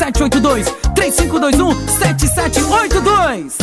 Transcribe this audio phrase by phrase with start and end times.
[0.00, 0.64] 7782.
[0.94, 3.58] 3521 7782.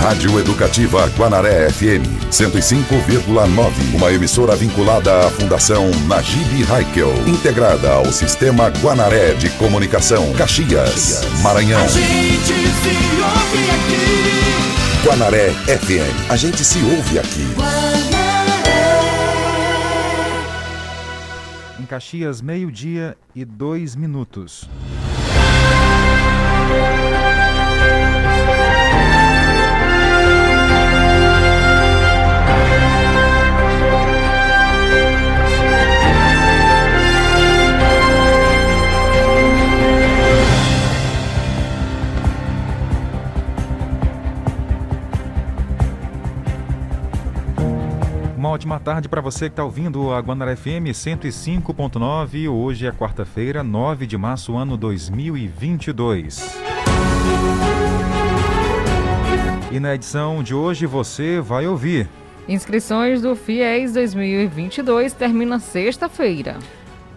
[0.00, 3.94] Rádio Educativa Guanaré FM 105,9.
[3.94, 7.14] Uma emissora vinculada à Fundação Najib Haikel.
[7.28, 10.32] Integrada ao Sistema Guanaré de Comunicação.
[10.32, 11.80] Caxias, Maranhão.
[11.80, 12.88] A gente se
[13.22, 15.06] ouve aqui.
[15.06, 16.30] Guanaré FM.
[16.30, 17.46] A gente se ouve aqui.
[21.80, 24.68] Em Caxias, meio-dia e dois minutos.
[48.62, 52.48] Ótima tarde para você que está ouvindo a Guanara FM 105.9.
[52.48, 56.60] Hoje é quarta-feira, 9 de março, ano 2022.
[59.72, 62.08] E na edição de hoje você vai ouvir.
[62.48, 66.56] Inscrições do FIES 2022 termina sexta-feira.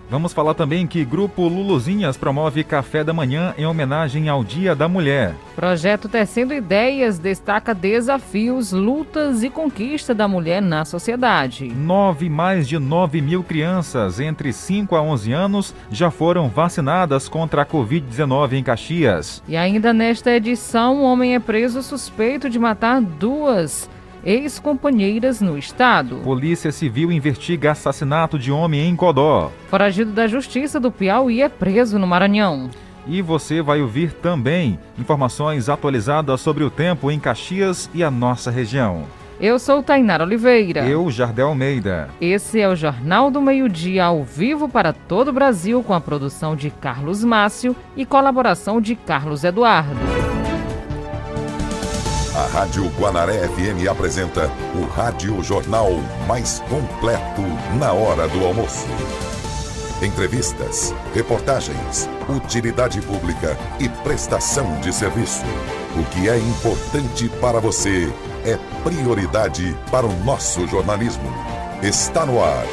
[0.10, 4.88] Vamos falar também que Grupo Luluzinhas promove café da manhã em homenagem ao Dia da
[4.88, 5.34] Mulher.
[5.56, 11.70] Projeto Tecendo Ideias destaca desafios, lutas e conquista da mulher na sociedade.
[11.70, 17.64] Nove, mais de 9 mil crianças entre 5 a 11 anos já foram vacinadas contra
[17.64, 19.42] a Covid-19 em Caxias.
[19.48, 23.90] E ainda nesta edição, um homem é preso suspeito de matar duas
[24.26, 26.18] ex-companheiras no estado.
[26.24, 29.52] Polícia Civil investiga assassinato de homem em Godó.
[29.70, 32.70] Foragido da Justiça do Piauí é preso no Maranhão.
[33.08, 38.50] E você vai ouvir também informações atualizadas sobre o tempo em Caxias e a nossa
[38.50, 39.04] região.
[39.40, 40.86] Eu sou Tainara Oliveira.
[40.86, 42.10] Eu, Jardel Almeida.
[42.22, 46.56] Esse é o Jornal do Meio-Dia ao vivo para todo o Brasil com a produção
[46.56, 50.25] de Carlos Márcio e colaboração de Carlos Eduardo.
[52.36, 55.90] A Rádio Guanaré FM apresenta o Rádio Jornal
[56.28, 57.42] mais completo
[57.80, 58.86] na hora do almoço.
[60.02, 65.46] Entrevistas, reportagens, utilidade pública e prestação de serviço.
[65.98, 68.14] O que é importante para você
[68.44, 71.34] é prioridade para o nosso jornalismo.
[71.82, 72.66] Está no ar,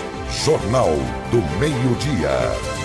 [0.44, 0.91] Jornal
[1.31, 2.81] do Meio-Dia.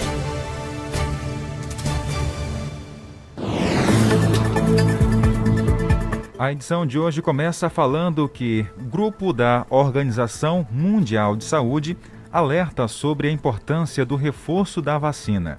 [6.40, 11.98] A edição de hoje começa falando que grupo da Organização Mundial de Saúde
[12.32, 15.58] alerta sobre a importância do reforço da vacina.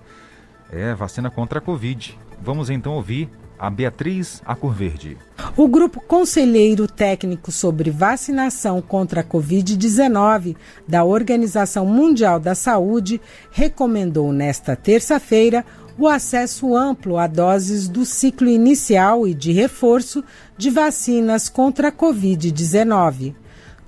[0.70, 2.16] É, vacina contra a Covid.
[2.40, 3.28] Vamos então ouvir
[3.58, 5.16] a Beatriz Acurverde.
[5.56, 10.54] O grupo conselheiro técnico sobre vacinação contra a Covid-19
[10.86, 15.64] da Organização Mundial da Saúde recomendou nesta terça-feira
[15.98, 20.22] o acesso amplo a doses do ciclo inicial e de reforço
[20.58, 23.34] de vacinas contra a Covid-19.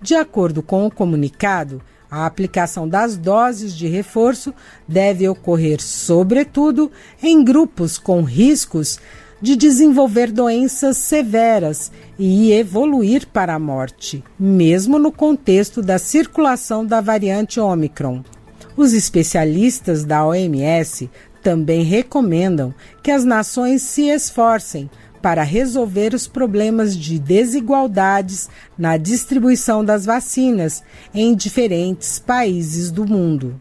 [0.00, 4.54] De acordo com o comunicado, a aplicação das doses de reforço
[4.88, 6.90] deve ocorrer, sobretudo,
[7.22, 8.98] em grupos com riscos
[9.42, 17.00] de desenvolver doenças severas e evoluir para a morte, mesmo no contexto da circulação da
[17.00, 18.22] variante Omicron.
[18.76, 21.10] Os especialistas da OMS
[21.42, 29.84] também recomendam que as nações se esforcem para resolver os problemas de desigualdades na distribuição
[29.84, 30.82] das vacinas
[31.14, 33.60] em diferentes países do mundo.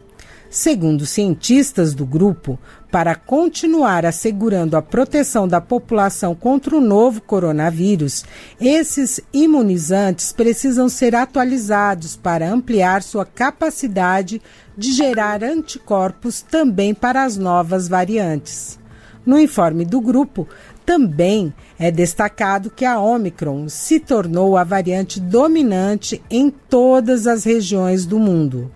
[0.50, 2.58] Segundo cientistas do grupo,
[2.90, 8.24] para continuar assegurando a proteção da população contra o novo coronavírus,
[8.60, 14.42] esses imunizantes precisam ser atualizados para ampliar sua capacidade
[14.76, 18.76] de gerar anticorpos também para as novas variantes.
[19.24, 20.48] No informe do grupo,
[20.90, 28.04] também é destacado que a Omicron se tornou a variante dominante em todas as regiões
[28.04, 28.72] do mundo.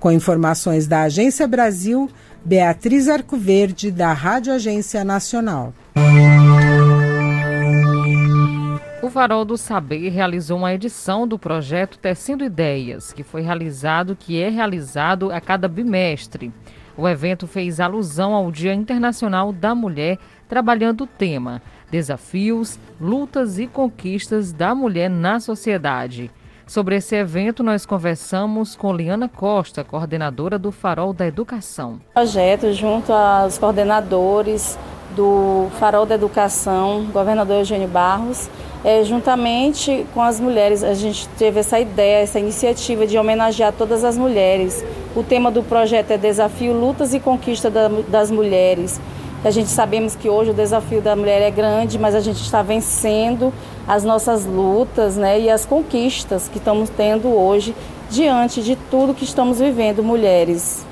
[0.00, 2.10] Com informações da Agência Brasil,
[2.44, 5.72] Beatriz Arcoverde, da Rádio Agência Nacional.
[9.00, 14.42] O Farol do Saber realizou uma edição do projeto Tecendo Ideias, que foi realizado, que
[14.42, 16.52] é realizado a cada bimestre.
[16.96, 20.18] O evento fez alusão ao Dia Internacional da Mulher,
[20.52, 26.30] trabalhando o tema Desafios, Lutas e Conquistas da Mulher na Sociedade.
[26.66, 32.02] Sobre esse evento, nós conversamos com Liana Costa, coordenadora do Farol da Educação.
[32.12, 34.78] Projeto junto aos coordenadores
[35.16, 38.50] do Farol da Educação, governador Eugênio Barros,
[38.84, 44.04] é, juntamente com as mulheres, a gente teve essa ideia, essa iniciativa de homenagear todas
[44.04, 44.84] as mulheres.
[45.16, 49.00] O tema do projeto é Desafio, Lutas e Conquista da, das Mulheres.
[49.44, 52.62] A gente sabemos que hoje o desafio da mulher é grande, mas a gente está
[52.62, 53.52] vencendo
[53.88, 57.74] as nossas lutas né, e as conquistas que estamos tendo hoje
[58.08, 60.86] diante de tudo que estamos vivendo, mulheres.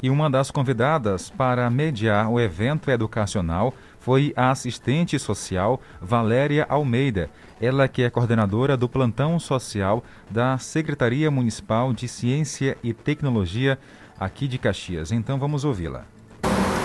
[0.00, 7.28] E uma das convidadas para mediar o evento educacional foi a assistente social Valéria Almeida,
[7.60, 13.76] ela que é coordenadora do plantão social da Secretaria Municipal de Ciência e Tecnologia
[14.20, 15.10] aqui de Caxias.
[15.10, 16.17] Então vamos ouvi-la.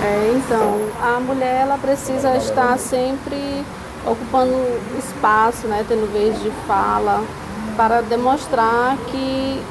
[0.03, 3.63] É, então, a mulher ela precisa estar sempre
[4.05, 4.53] ocupando
[4.99, 7.23] espaço, né, tendo vez de fala,
[7.77, 9.61] para demonstrar que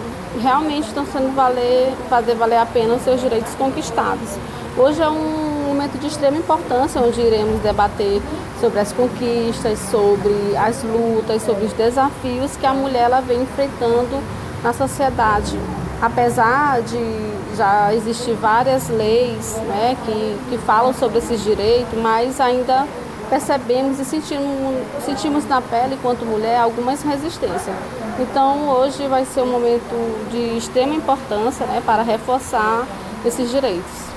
[0.40, 4.38] realmente estão sendo valer, fazer valer a pena os seus direitos conquistados.
[4.78, 8.22] Hoje é um momento de extrema importância, onde iremos debater
[8.58, 14.22] sobre as conquistas, sobre as lutas, sobre os desafios que a mulher ela vem enfrentando
[14.62, 15.58] na sociedade
[16.02, 22.88] apesar de já existir várias leis né, que, que falam sobre esses direitos, mas ainda
[23.30, 27.76] percebemos e sentimos, sentimos na pele, enquanto mulher, algumas resistências.
[28.18, 32.84] Então, hoje vai ser um momento de extrema importância né, para reforçar
[33.24, 34.12] esses direitos.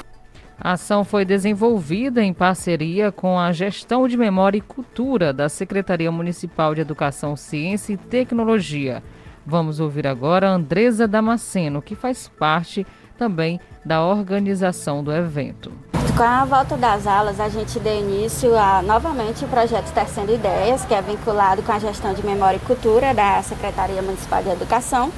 [0.59, 6.11] A ação foi desenvolvida em parceria com a Gestão de Memória e Cultura da Secretaria
[6.11, 9.03] Municipal de Educação, Ciência e Tecnologia.
[9.45, 12.85] Vamos ouvir agora a Andresa Damasceno, que faz parte
[13.17, 15.71] também da organização do evento.
[16.17, 20.85] Com a volta das aulas, a gente deu início a novamente o projeto Tecendo Ideias,
[20.85, 25.11] que é vinculado com a gestão de memória e cultura da Secretaria Municipal de Educação.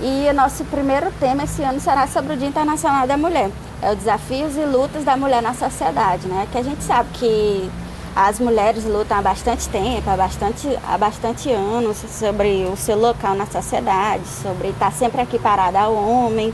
[0.00, 3.50] E o nosso primeiro tema esse ano será sobre o Dia Internacional da Mulher.
[3.82, 6.48] É os desafios e lutas da mulher na sociedade, né?
[6.50, 7.70] Que a gente sabe que
[8.14, 13.34] as mulheres lutam há bastante tempo, há bastante, há bastante anos, sobre o seu local
[13.34, 16.52] na sociedade, sobre estar sempre equiparada ao homem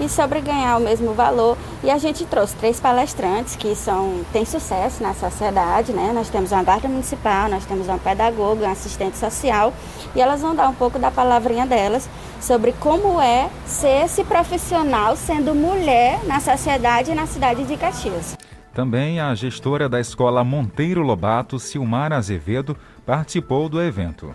[0.00, 1.58] e sobre ganhar o mesmo valor.
[1.82, 6.10] E a gente trouxe três palestrantes que são, têm sucesso na sociedade, né?
[6.14, 9.72] Nós temos uma guarda municipal, nós temos uma pedagoga, uma assistente social,
[10.14, 12.08] e elas vão dar um pouco da palavrinha delas
[12.40, 18.43] sobre como é ser esse profissional sendo mulher na sociedade e na cidade de Caxias.
[18.74, 22.76] Também a gestora da escola Monteiro Lobato, Silmar Azevedo,
[23.06, 24.34] participou do evento.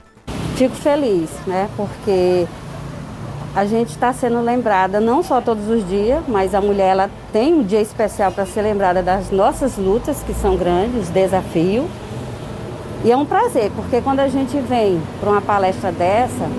[0.56, 1.70] Fico feliz, né?
[1.76, 2.48] Porque
[3.54, 7.54] a gente está sendo lembrada não só todos os dias, mas a mulher ela tem
[7.54, 11.88] um dia especial para ser lembrada das nossas lutas, que são grandes, desafios.
[13.04, 16.50] E é um prazer, porque quando a gente vem para uma palestra dessa,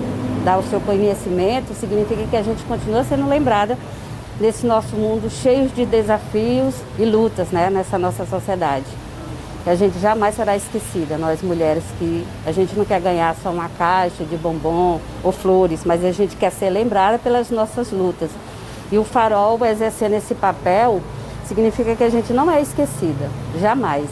[0.45, 3.75] dar o seu conhecimento, significa que a gente continua sendo lembrada
[4.41, 8.87] nesse nosso mundo cheio de desafios e lutas né, nessa nossa sociedade.
[9.63, 13.51] Que a gente jamais será esquecida, nós mulheres, que a gente não quer ganhar só
[13.51, 18.31] uma caixa de bombom ou flores, mas a gente quer ser lembrada pelas nossas lutas.
[18.91, 20.99] E o farol exercendo esse papel
[21.45, 23.29] significa que a gente não é esquecida,
[23.59, 24.09] jamais.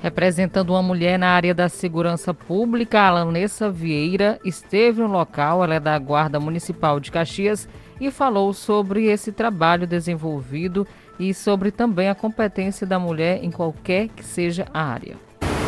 [0.00, 5.74] Representando uma mulher na área da segurança pública, a Alanessa Vieira esteve no local, ela
[5.74, 7.68] é da Guarda Municipal de Caxias
[8.00, 10.86] e falou sobre esse trabalho desenvolvido
[11.18, 15.16] e sobre também a competência da mulher em qualquer que seja a área.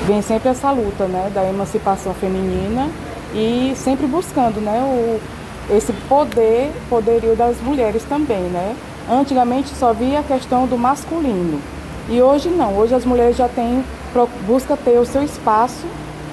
[0.06, 2.88] Vem sempre essa luta né, da emancipação feminina
[3.34, 8.42] e sempre buscando né, o, esse poder, poderio das mulheres também.
[8.42, 8.76] Né?
[9.10, 11.60] Antigamente só via a questão do masculino
[12.08, 13.84] e hoje não, hoje as mulheres já têm,
[14.46, 15.86] busca ter o seu espaço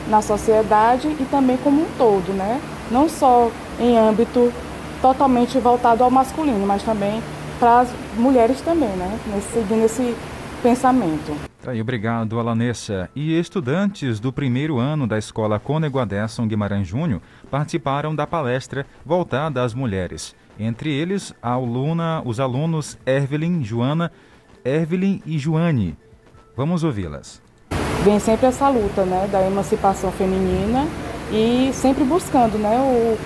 [0.07, 2.59] na sociedade e também como um todo, né?
[2.89, 4.51] não só em âmbito
[5.01, 7.21] totalmente voltado ao masculino, mas também
[7.59, 9.19] para as mulheres também, né?
[9.27, 10.15] Nesse, seguindo esse
[10.61, 11.35] pensamento.
[11.63, 13.09] Tá aí, obrigado, Alanessa.
[13.15, 15.99] E estudantes do primeiro ano da escola Cônego
[16.47, 20.35] Guimarães Júnior participaram da palestra voltada às mulheres.
[20.59, 24.11] Entre eles, a aluna, os alunos Evelyn, Joana,
[24.63, 25.95] Evelyn e Joane.
[26.55, 27.41] Vamos ouvi-las.
[28.03, 30.87] Vem sempre essa luta, né, da emancipação feminina
[31.31, 33.17] e sempre buscando, né, o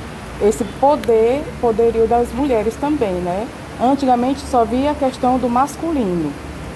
[0.42, 3.48] esse poder, poderio das mulheres também, né?
[3.80, 6.32] Antigamente só via a questão do masculino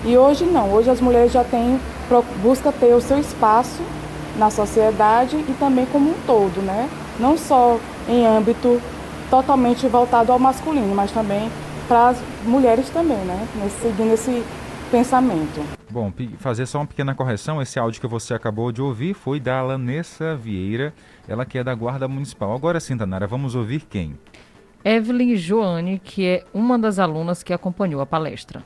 [0.05, 0.71] e hoje não.
[0.71, 1.79] Hoje as mulheres já têm
[2.41, 3.81] busca ter o seu espaço
[4.37, 6.89] na sociedade e também como um todo, né?
[7.19, 8.79] Não só em âmbito
[9.29, 11.49] totalmente voltado ao masculino, mas também
[11.87, 13.47] para as mulheres também, né?
[13.55, 14.43] Nesse, seguindo esse
[14.91, 15.61] pensamento.
[15.89, 19.59] Bom, fazer só uma pequena correção, esse áudio que você acabou de ouvir foi da
[19.59, 20.93] Alanessa Vieira,
[21.27, 22.53] ela que é da Guarda Municipal.
[22.53, 24.17] Agora sim, Tanara, vamos ouvir quem?
[24.83, 28.63] Evelyn Joane, que é uma das alunas que acompanhou a palestra.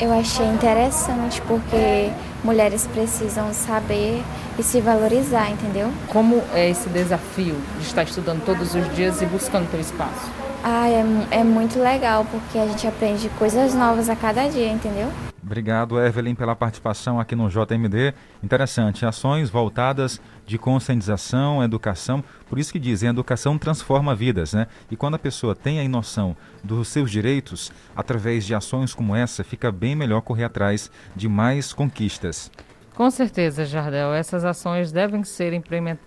[0.00, 2.08] Eu achei interessante porque
[2.44, 4.22] mulheres precisam saber
[4.56, 5.92] e se valorizar, entendeu?
[6.06, 10.30] Como é esse desafio de estar estudando todos os dias e buscando teu espaço?
[10.62, 11.04] Ah, é,
[11.40, 15.10] é muito legal porque a gente aprende coisas novas a cada dia, entendeu?
[15.42, 18.12] Obrigado, Evelyn, pela participação aqui no JMD.
[18.42, 22.22] Interessante, ações voltadas de conscientização, educação.
[22.46, 24.66] Por isso que dizem, a educação transforma vidas, né?
[24.90, 29.42] E quando a pessoa tem a noção dos seus direitos, através de ações como essa,
[29.42, 32.50] fica bem melhor correr atrás de mais conquistas.
[32.94, 34.12] Com certeza, Jardel.
[34.12, 35.54] Essas ações devem ser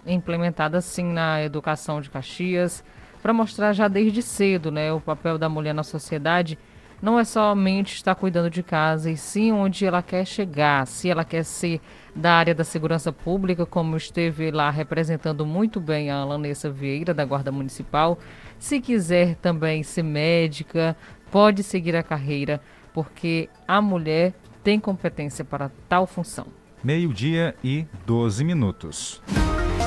[0.06, 2.84] implementadas sim na educação de Caxias,
[3.20, 6.60] para mostrar já desde cedo né, o papel da mulher na sociedade
[7.04, 11.26] não é somente estar cuidando de casa, e sim onde ela quer chegar, se ela
[11.26, 11.82] quer ser
[12.16, 17.26] da área da segurança pública, como esteve lá representando muito bem a Alanessa Vieira, da
[17.26, 18.18] Guarda Municipal.
[18.58, 20.96] Se quiser também ser médica,
[21.30, 22.62] pode seguir a carreira,
[22.94, 24.34] porque a mulher
[24.64, 26.48] tem competência para tal função.
[26.82, 29.22] Meio-dia e 12 minutos.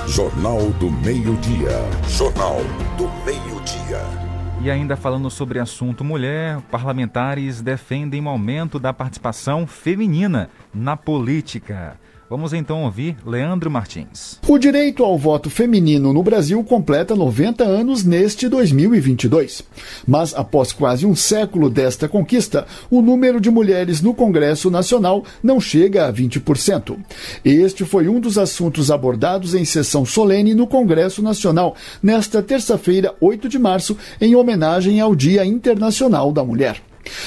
[0.06, 1.70] Jornal do Meio-Dia.
[2.08, 2.58] Jornal
[2.98, 4.25] do Meio-Dia.
[4.62, 11.98] E ainda falando sobre assunto mulher, parlamentares defendem um aumento da participação feminina na política.
[12.28, 14.40] Vamos então ouvir Leandro Martins.
[14.48, 19.62] O direito ao voto feminino no Brasil completa 90 anos neste 2022.
[20.04, 25.60] Mas após quase um século desta conquista, o número de mulheres no Congresso Nacional não
[25.60, 26.98] chega a 20%.
[27.44, 33.48] Este foi um dos assuntos abordados em sessão solene no Congresso Nacional nesta terça-feira, 8
[33.48, 36.82] de março, em homenagem ao Dia Internacional da Mulher.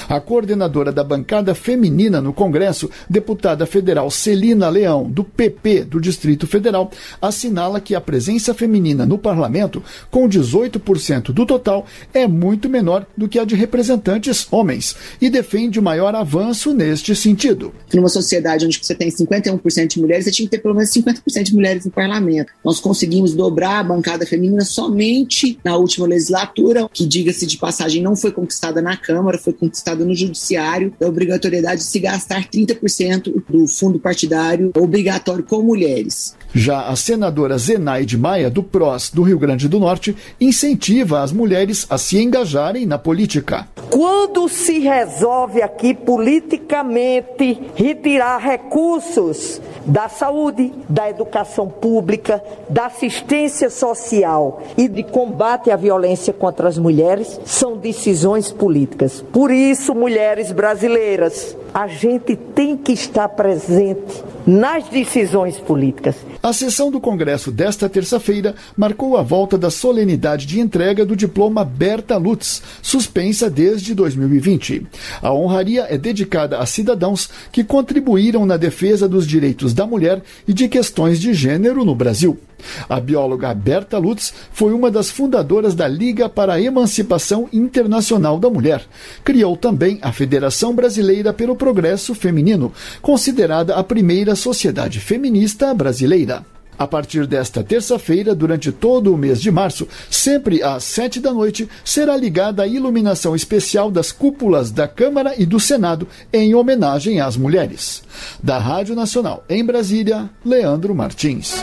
[0.07, 6.47] A coordenadora da bancada feminina no Congresso, deputada federal Celina Leão, do PP do Distrito
[6.47, 13.05] Federal, assinala que a presença feminina no parlamento, com 18% do total, é muito menor
[13.17, 17.73] do que a de representantes homens e defende o maior avanço neste sentido.
[17.93, 21.43] Numa sociedade onde você tem 51% de mulheres, você tinha que ter pelo menos 50%
[21.43, 22.51] de mulheres no parlamento.
[22.63, 28.15] Nós conseguimos dobrar a bancada feminina somente na última legislatura, que, diga-se de passagem, não
[28.15, 33.43] foi conquistada na Câmara, foi conquistada conquistada no judiciário da obrigatoriedade de se gastar 30%
[33.47, 36.35] do fundo partidário obrigatório com mulheres.
[36.53, 41.85] Já a senadora Zenaide Maia, do PROS do Rio Grande do Norte, incentiva as mulheres
[41.89, 43.67] a se engajarem na política.
[43.91, 54.63] Quando se resolve aqui politicamente retirar recursos da saúde, da educação pública, da assistência social
[54.77, 59.23] e de combate à violência contra as mulheres, são decisões políticas.
[59.31, 66.15] Por isso, mulheres brasileiras, a gente tem que estar presente nas decisões políticas.
[66.41, 71.65] A sessão do Congresso desta terça-feira marcou a volta da solenidade de entrega do diploma
[71.65, 74.87] Berta Lutz, suspensa desde 2020.
[75.21, 80.53] A honraria é dedicada a cidadãos que contribuíram na defesa dos direitos da mulher e
[80.53, 82.39] de questões de gênero no Brasil.
[82.87, 88.49] A bióloga Berta Lutz foi uma das fundadoras da Liga para a Emancipação Internacional da
[88.49, 88.85] Mulher.
[89.23, 96.45] Criou também a Federação Brasileira pelo Progresso Feminino, considerada a primeira sociedade feminista brasileira.
[96.79, 101.67] A partir desta terça-feira, durante todo o mês de março, sempre às sete da noite,
[101.83, 107.35] será ligada a iluminação especial das cúpulas da Câmara e do Senado em homenagem às
[107.35, 108.01] mulheres.
[108.41, 111.61] Da Rádio Nacional em Brasília, Leandro Martins.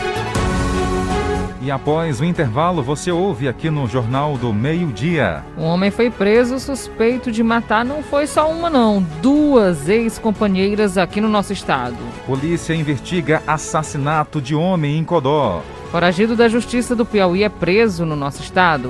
[1.67, 5.43] E após o intervalo, você ouve aqui no Jornal do Meio-Dia.
[5.57, 11.19] Um homem foi preso suspeito de matar não foi só uma, não, duas ex-companheiras aqui
[11.19, 11.97] no nosso estado.
[12.25, 15.61] Polícia investiga assassinato de homem em Codó.
[15.91, 18.89] Foragido da Justiça do Piauí é preso no nosso estado.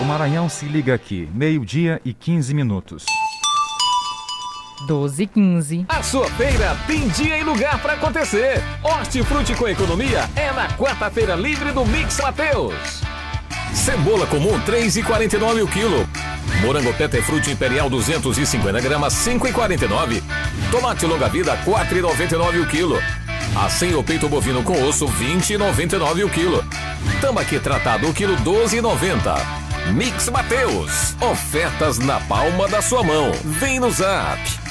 [0.00, 3.04] O Maranhão se liga aqui, meio-dia e 15 minutos.
[4.86, 5.86] 12 e 15.
[5.88, 8.62] A sua feira tem dia e lugar para acontecer.
[8.82, 13.02] Hortifruti com economia é na quarta-feira livre do Mix Mateus.
[13.74, 16.08] Cebola comum 3,49 o quilo.
[16.62, 20.22] Morango Petefruti Imperial 250 gramas 5,49.
[20.70, 23.02] Tomate longa vida 4,99 o quilo.
[23.56, 26.64] Assim o peito bovino com osso 20,99 o quilo.
[27.20, 29.92] Tambaqui tratado o quilo 12,90.
[29.92, 31.14] Mix Mateus.
[31.20, 33.32] Ofertas na palma da sua mão.
[33.44, 34.65] Vem no Zap.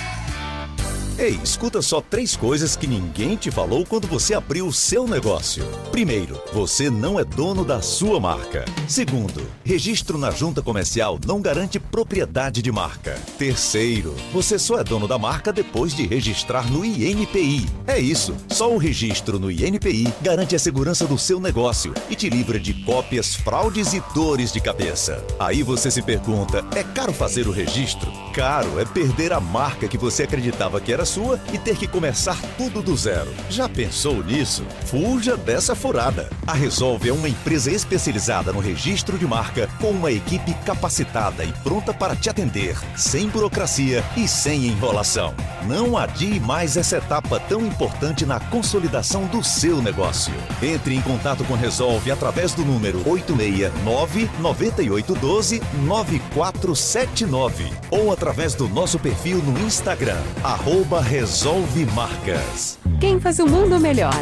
[1.18, 5.66] Ei, escuta só três coisas que ninguém te falou quando você abriu o seu negócio.
[5.90, 8.66] Primeiro, você não é dono da sua marca.
[8.86, 13.18] Segundo, registro na junta comercial não garante propriedade de marca.
[13.38, 17.66] Terceiro, você só é dono da marca depois de registrar no INPI.
[17.88, 22.30] É isso, só o registro no INPI garante a segurança do seu negócio e te
[22.30, 25.24] livra de cópias, fraudes e dores de cabeça.
[25.40, 28.12] Aí você se pergunta: é caro fazer o registro?
[28.34, 32.38] Caro é perder a marca que você acreditava que era sua e ter que começar
[32.58, 33.32] tudo do zero.
[33.50, 34.66] Já pensou nisso?
[34.86, 36.30] Fuja dessa furada.
[36.48, 41.52] A Resolve é uma empresa especializada no registro de marca com uma equipe capacitada e
[41.64, 45.34] pronta para te atender, sem burocracia e sem enrolação.
[45.68, 50.34] Não adie mais essa etapa tão importante na consolidação do seu negócio.
[50.62, 59.00] Entre em contato com Resolve através do número 869 9812 9479 ou através do nosso
[59.00, 62.78] perfil no Instagram, arroba Resolve Marcas.
[63.00, 64.14] Quem faz o mundo melhor?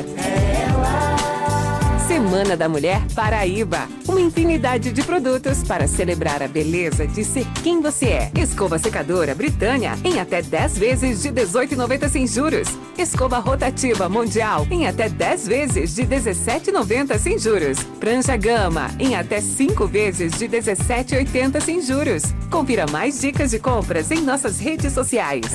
[2.13, 3.87] Semana da Mulher Paraíba.
[4.07, 8.31] Uma infinidade de produtos para celebrar a beleza de ser quem você é.
[8.37, 12.67] Escova secadora Britânia em até 10 vezes de 18,90 sem juros.
[12.99, 17.81] Escova rotativa Mundial em até 10 vezes de 17,90 sem juros.
[17.99, 22.25] Prancha Gama em até 5 vezes de 17,80 sem juros.
[22.51, 25.47] Confira mais dicas de compras em nossas redes sociais.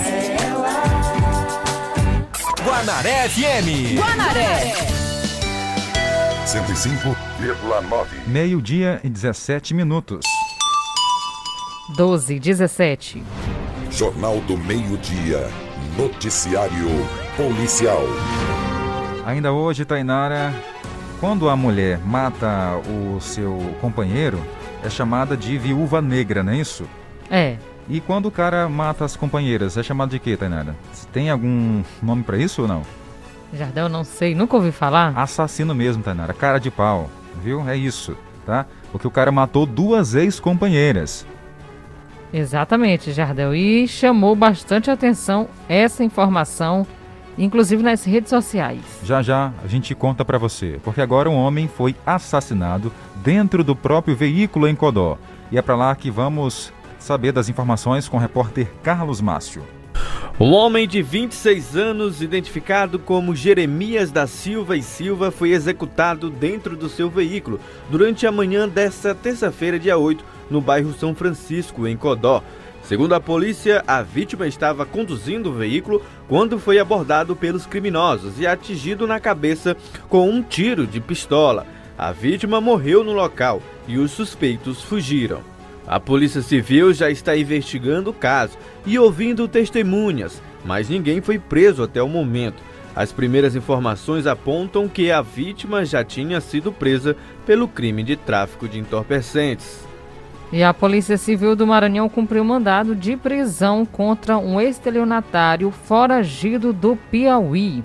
[2.65, 3.97] Guanaré FM.
[3.97, 5.08] Guanaré.
[6.49, 8.27] 105,9.
[8.27, 10.25] Meio-dia e 17 minutos.
[11.95, 13.23] 12, 17.
[13.91, 15.47] Jornal do Meio-Dia.
[15.99, 16.89] Noticiário
[17.37, 18.01] Policial.
[19.27, 20.55] Ainda hoje, Tainara,
[21.21, 24.43] quando a mulher mata o seu companheiro,
[24.83, 26.89] é chamada de viúva negra, não é isso?
[27.31, 27.59] É.
[27.91, 30.75] E quando o cara mata as companheiras, é chamado de quê, Tainara?
[31.13, 32.83] Tem algum nome para isso ou não?
[33.53, 35.13] Jardel, não sei, nunca ouvi falar.
[35.17, 36.35] Assassino mesmo, Tainara.
[36.35, 37.11] Cara de pau,
[37.43, 37.67] viu?
[37.69, 38.67] É isso, tá?
[38.93, 41.27] Porque o cara matou duas ex-companheiras.
[42.33, 43.55] Exatamente, Jardel.
[43.55, 46.87] E chamou bastante atenção essa informação,
[47.39, 48.81] inclusive nas redes sociais.
[49.03, 53.75] Já já a gente conta para você, porque agora um homem foi assassinado dentro do
[53.75, 55.17] próprio veículo em Codó.
[55.51, 59.63] E é para lá que vamos saber das informações com o repórter Carlos Márcio.
[60.41, 66.77] Um homem de 26 anos, identificado como Jeremias da Silva e Silva, foi executado dentro
[66.77, 67.59] do seu veículo
[67.91, 72.43] durante a manhã desta terça-feira, dia 8, no bairro São Francisco, em Codó.
[72.85, 78.47] Segundo a polícia, a vítima estava conduzindo o veículo quando foi abordado pelos criminosos e
[78.47, 79.77] atingido na cabeça
[80.09, 81.67] com um tiro de pistola.
[81.99, 85.58] A vítima morreu no local e os suspeitos fugiram.
[85.89, 91.83] A Polícia Civil já está investigando o caso e ouvindo testemunhas, mas ninguém foi preso
[91.83, 92.63] até o momento.
[92.95, 98.69] As primeiras informações apontam que a vítima já tinha sido presa pelo crime de tráfico
[98.69, 99.81] de entorpecentes.
[100.53, 106.97] E a Polícia Civil do Maranhão cumpriu mandado de prisão contra um estelionatário foragido do
[107.11, 107.83] Piauí.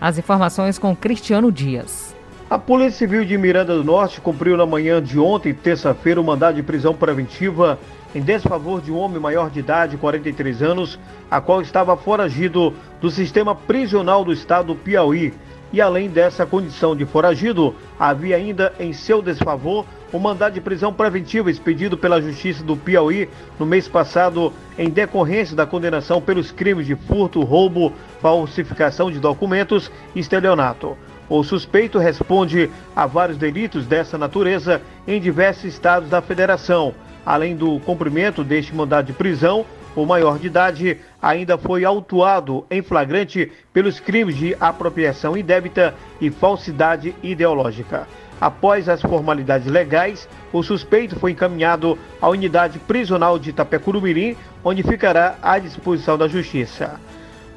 [0.00, 2.15] As informações com Cristiano Dias.
[2.48, 6.26] A Polícia Civil de Miranda do Norte cumpriu na manhã de ontem, terça-feira, o um
[6.26, 7.76] mandado de prisão preventiva
[8.14, 10.96] em desfavor de um homem maior de idade, 43 anos,
[11.28, 15.34] a qual estava foragido do sistema prisional do estado do Piauí.
[15.72, 20.60] E além dessa condição de foragido, havia ainda em seu desfavor o um mandado de
[20.60, 23.28] prisão preventiva expedido pela Justiça do Piauí
[23.58, 29.90] no mês passado em decorrência da condenação pelos crimes de furto, roubo, falsificação de documentos
[30.14, 30.96] e estelionato.
[31.28, 36.94] O suspeito responde a vários delitos dessa natureza em diversos estados da federação.
[37.24, 42.82] Além do cumprimento deste mandado de prisão, o maior de idade ainda foi autuado em
[42.82, 48.06] flagrante pelos crimes de apropriação indébita e falsidade ideológica.
[48.40, 55.36] Após as formalidades legais, o suspeito foi encaminhado à unidade prisional de Itapecurumirim, onde ficará
[55.42, 57.00] à disposição da Justiça.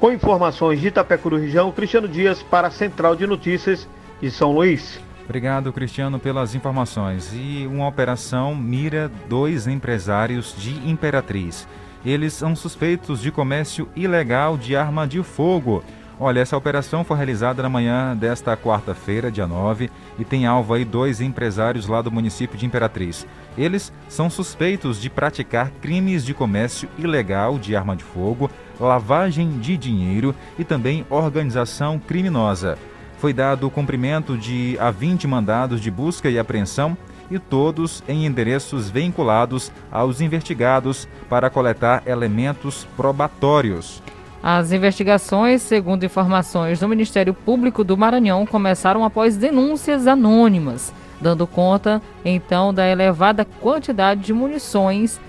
[0.00, 3.86] Com informações de Itapecuru região, Cristiano Dias para a Central de Notícias
[4.18, 4.98] de São Luís.
[5.26, 7.30] Obrigado, Cristiano, pelas informações.
[7.34, 11.68] E uma operação mira dois empresários de Imperatriz.
[12.02, 15.84] Eles são suspeitos de comércio ilegal de arma de fogo.
[16.22, 20.84] Olha, essa operação foi realizada na manhã desta quarta-feira, dia 9, e tem alvo aí
[20.84, 23.26] dois empresários lá do município de Imperatriz.
[23.56, 29.78] Eles são suspeitos de praticar crimes de comércio ilegal de arma de fogo, lavagem de
[29.78, 32.76] dinheiro e também organização criminosa.
[33.16, 36.98] Foi dado o cumprimento de a 20 mandados de busca e apreensão
[37.30, 44.02] e todos em endereços vinculados aos investigados para coletar elementos probatórios.
[44.42, 52.00] As investigações, segundo informações do Ministério Público do Maranhão, começaram após denúncias anônimas, dando conta
[52.24, 55.20] então da elevada quantidade de munições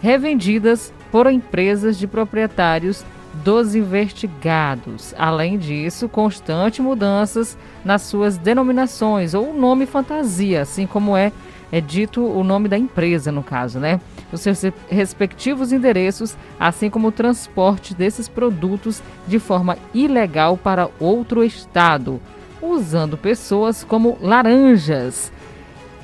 [0.00, 5.14] revendidas por empresas de proprietários dos investigados.
[5.18, 11.32] Além disso, constantes mudanças nas suas denominações ou nome fantasia, assim como é
[11.72, 14.00] é dito o nome da empresa, no caso, né?
[14.32, 21.42] Os seus respectivos endereços, assim como o transporte desses produtos de forma ilegal para outro
[21.42, 22.20] estado,
[22.60, 25.32] usando pessoas como laranjas.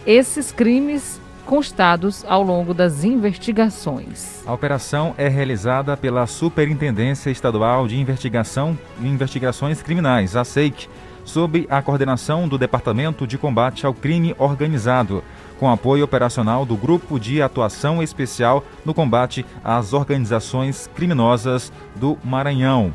[0.07, 1.21] Esses crimes
[1.51, 4.41] constados ao longo das investigações.
[4.47, 10.89] A operação é realizada pela Superintendência Estadual de Investigação e Investigações Criminais, a SEIC,
[11.25, 15.23] sob a coordenação do Departamento de Combate ao Crime Organizado,
[15.59, 22.95] com apoio operacional do Grupo de Atuação Especial no Combate às Organizações Criminosas do Maranhão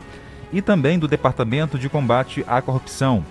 [0.51, 3.23] e também do Departamento de Combate à Corrupção,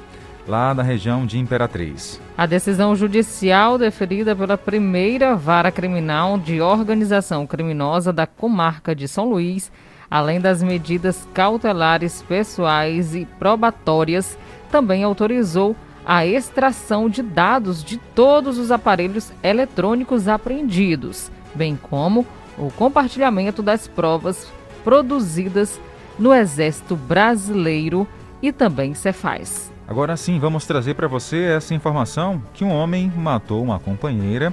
[0.46, 2.20] lá na região de Imperatriz.
[2.36, 9.28] A decisão judicial deferida pela primeira vara criminal de organização criminosa da comarca de São
[9.28, 9.72] Luís,
[10.10, 14.38] além das medidas cautelares pessoais e probatórias,
[14.74, 22.26] também autorizou a extração de dados de todos os aparelhos eletrônicos apreendidos, bem como
[22.58, 25.80] o compartilhamento das provas produzidas
[26.18, 28.04] no Exército Brasileiro
[28.42, 29.72] e também Cefaz.
[29.86, 34.52] Agora sim, vamos trazer para você essa informação que um homem matou uma companheira,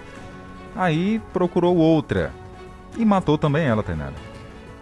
[0.75, 2.31] aí procurou outra
[2.95, 4.13] e matou também ela, Tainara.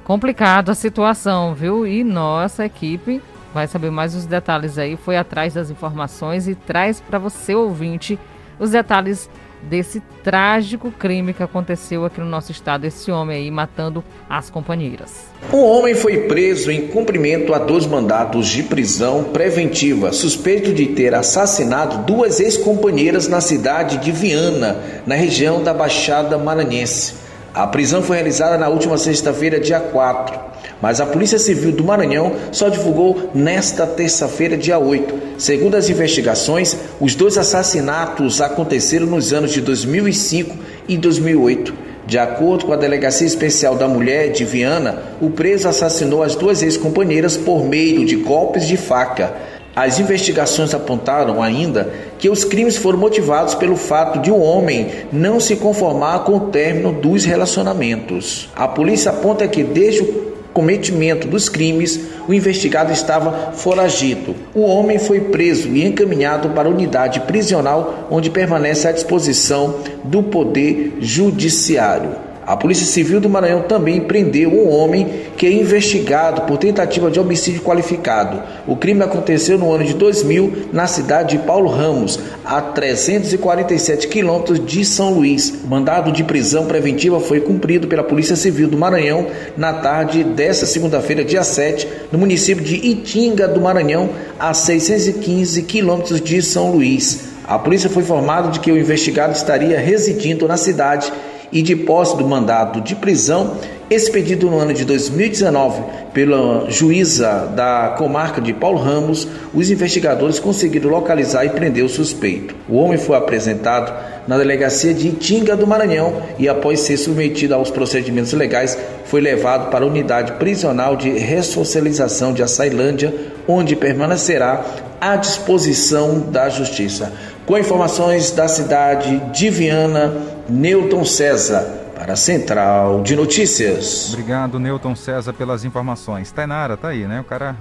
[0.04, 1.88] Complicado a situação, viu?
[1.88, 3.22] E nossa equipe
[3.54, 8.20] vai saber mais os detalhes aí, foi atrás das informações e traz para você, ouvinte,
[8.60, 9.30] os detalhes
[9.62, 15.26] desse trágico crime que aconteceu aqui no nosso estado, esse homem aí matando as companheiras.
[15.52, 21.14] Um homem foi preso em cumprimento a dois mandatos de prisão preventiva, suspeito de ter
[21.14, 27.29] assassinado duas ex-companheiras na cidade de Viana, na região da Baixada Maranhense.
[27.54, 30.50] A prisão foi realizada na última sexta-feira, dia 4
[30.82, 35.38] mas a Polícia Civil do Maranhão só divulgou nesta terça-feira, dia 8.
[35.38, 40.56] Segundo as investigações, os dois assassinatos aconteceram nos anos de 2005
[40.88, 41.90] e 2008.
[42.08, 46.64] De acordo com a Delegacia Especial da Mulher de Viana, o preso assassinou as duas
[46.64, 49.34] ex-companheiras por meio de golpes de faca.
[49.76, 54.90] As investigações apontaram ainda que os crimes foram motivados pelo fato de o um homem
[55.12, 58.50] não se conformar com o término dos relacionamentos.
[58.56, 64.36] A polícia aponta que desde o cometimento dos crimes, o investigado estava foragido.
[64.54, 70.22] O homem foi preso e encaminhado para a unidade prisional, onde permanece à disposição do
[70.22, 72.29] Poder Judiciário.
[72.50, 75.08] A Polícia Civil do Maranhão também prendeu um homem
[75.38, 78.42] que é investigado por tentativa de homicídio qualificado.
[78.66, 84.66] O crime aconteceu no ano de 2000 na cidade de Paulo Ramos, a 347 quilômetros
[84.66, 85.54] de São Luís.
[85.64, 90.66] O mandado de prisão preventiva foi cumprido pela Polícia Civil do Maranhão na tarde desta
[90.66, 94.10] segunda-feira, dia 7, no município de Itinga do Maranhão,
[94.40, 97.26] a 615 quilômetros de São Luís.
[97.46, 101.14] A polícia foi informada de que o investigado estaria residindo na cidade
[101.52, 103.58] e de posse do mandado de prisão
[103.90, 105.82] expedido no ano de 2019
[106.14, 112.56] pela juíza da comarca de Paulo Ramos, os investigadores conseguiram localizar e prender o suspeito.
[112.68, 113.92] O homem foi apresentado
[114.28, 119.72] na delegacia de Itinga do Maranhão e, após ser submetido aos procedimentos legais, foi levado
[119.72, 123.14] para a unidade prisional de ressocialização de Açailândia,
[123.48, 124.64] onde permanecerá
[125.02, 127.12] à disposição da Justiça.
[127.50, 130.14] Com informações da cidade de Viana,
[130.48, 131.64] Newton César,
[131.96, 134.14] para a Central de Notícias.
[134.14, 136.32] Obrigado, Newton César, pelas informações.
[136.32, 137.20] Tainara, tá aí, né?
[137.20, 137.56] O cara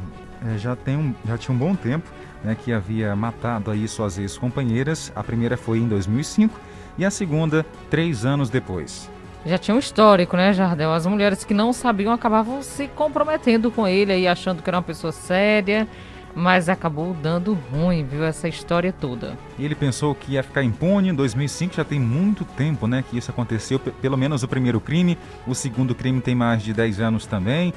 [0.46, 2.06] é, já, tem um, já tinha um bom tempo
[2.44, 5.10] né, que havia matado aí suas ex-companheiras.
[5.16, 6.60] A primeira foi em 2005
[6.98, 9.08] e a segunda, três anos depois.
[9.46, 10.92] Já tinha um histórico, né, Jardel?
[10.92, 14.82] As mulheres que não sabiam acabavam se comprometendo com ele aí, achando que era uma
[14.82, 15.88] pessoa séria
[16.34, 19.36] mas acabou dando ruim, viu, essa história toda.
[19.58, 23.18] E ele pensou que ia ficar impune, em 2005 já tem muito tempo, né, que
[23.18, 27.26] isso aconteceu, pelo menos o primeiro crime, o segundo crime tem mais de 10 anos
[27.26, 27.72] também,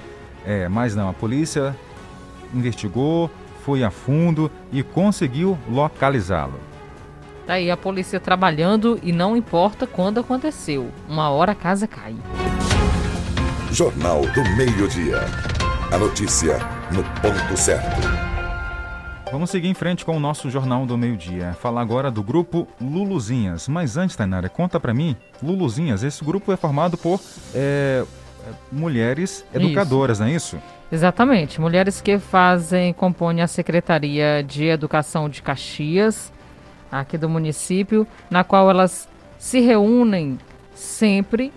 [0.45, 1.75] é, mas não, a polícia
[2.53, 3.29] investigou,
[3.63, 6.59] foi a fundo e conseguiu localizá-lo.
[7.45, 12.15] Tá aí a polícia trabalhando e não importa quando aconteceu, uma hora a casa cai.
[13.71, 15.21] Jornal do Meio-Dia.
[15.91, 16.57] A notícia
[16.91, 18.01] no ponto certo.
[19.31, 21.53] Vamos seguir em frente com o nosso Jornal do Meio-Dia.
[21.53, 23.65] Falar agora do grupo Luluzinhas.
[23.65, 27.17] Mas antes, Tainara, conta para mim, Luluzinhas, esse grupo é formado por
[27.55, 28.03] é,
[28.69, 30.21] mulheres educadoras, isso.
[30.21, 30.59] não é isso?
[30.91, 31.61] Exatamente.
[31.61, 36.33] Mulheres que fazem, compõem a Secretaria de Educação de Caxias,
[36.91, 39.07] aqui do município, na qual elas
[39.39, 40.37] se reúnem
[40.75, 41.53] sempre,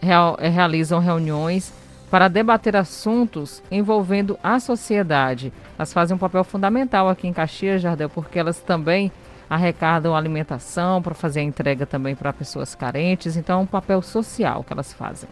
[0.00, 1.74] real, realizam reuniões
[2.10, 5.52] para debater assuntos envolvendo a sociedade.
[5.78, 9.12] Elas fazem um papel fundamental aqui em Caxias, Jardel, porque elas também
[9.48, 13.36] arrecadam alimentação para fazer a entrega também para pessoas carentes.
[13.36, 15.28] Então, é um papel social que elas fazem.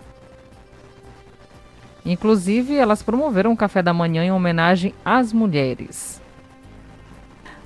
[2.04, 6.22] Inclusive, elas promoveram um café da manhã em homenagem às mulheres.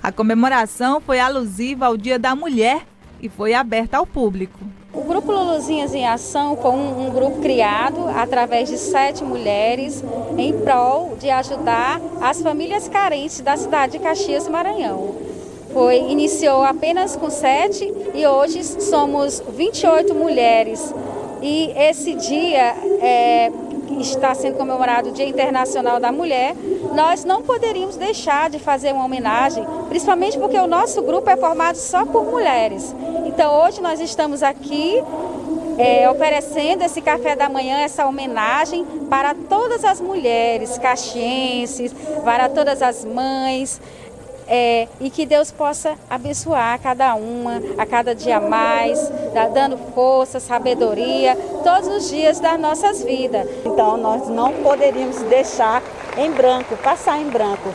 [0.03, 2.87] A comemoração foi alusiva ao Dia da Mulher
[3.20, 4.59] e foi aberta ao público.
[4.92, 10.03] O Grupo Luluzinhas em Ação foi um, um, grupo criado através de sete mulheres
[10.37, 15.14] em prol de ajudar as famílias carentes da cidade de Caxias Maranhão.
[15.72, 20.92] Foi, iniciou apenas com sete e hoje somos 28 mulheres.
[21.40, 23.53] E esse dia é,
[24.00, 26.55] está sendo comemorado o Dia Internacional da Mulher,
[26.94, 31.76] nós não poderíamos deixar de fazer uma homenagem, principalmente porque o nosso grupo é formado
[31.76, 32.94] só por mulheres.
[33.40, 35.03] Então hoje nós estamos aqui
[35.79, 41.90] é, oferecendo esse café da manhã, essa homenagem para todas as mulheres caxienses,
[42.22, 43.81] para todas as mães,
[44.46, 49.11] é, e que Deus possa abençoar cada uma, a cada dia mais,
[49.55, 53.48] dando força, sabedoria, todos os dias das nossas vidas.
[53.64, 55.83] Então, nós não poderíamos deixar
[56.18, 57.70] em branco, passar em branco,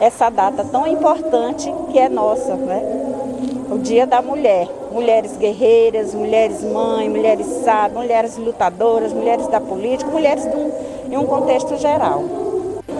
[0.00, 3.08] essa data tão importante que é nossa, né?
[3.70, 4.66] O Dia da Mulher.
[4.90, 10.48] Mulheres guerreiras, mulheres mães, mulheres sábias, mulheres lutadoras, mulheres da política, mulheres
[11.10, 12.24] em um contexto geral.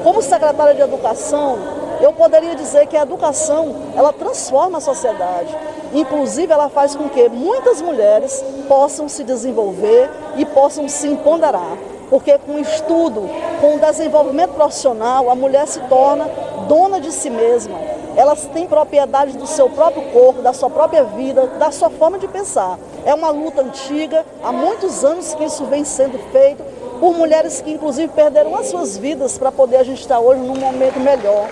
[0.04, 1.56] Como secretária de Educação,
[2.02, 5.56] eu poderia dizer que a educação, ela transforma a sociedade.
[5.94, 11.78] Inclusive, ela faz com que muitas mulheres possam se desenvolver e possam se empoderar.
[12.10, 13.22] Porque com o estudo,
[13.60, 16.28] com o desenvolvimento profissional, a mulher se torna
[16.68, 17.97] dona de si mesma.
[18.18, 22.26] Elas têm propriedade do seu próprio corpo, da sua própria vida, da sua forma de
[22.26, 22.76] pensar.
[23.06, 26.60] É uma luta antiga, há muitos anos que isso vem sendo feito
[26.98, 30.58] por mulheres que inclusive perderam as suas vidas para poder a gente estar hoje num
[30.58, 31.48] momento melhor.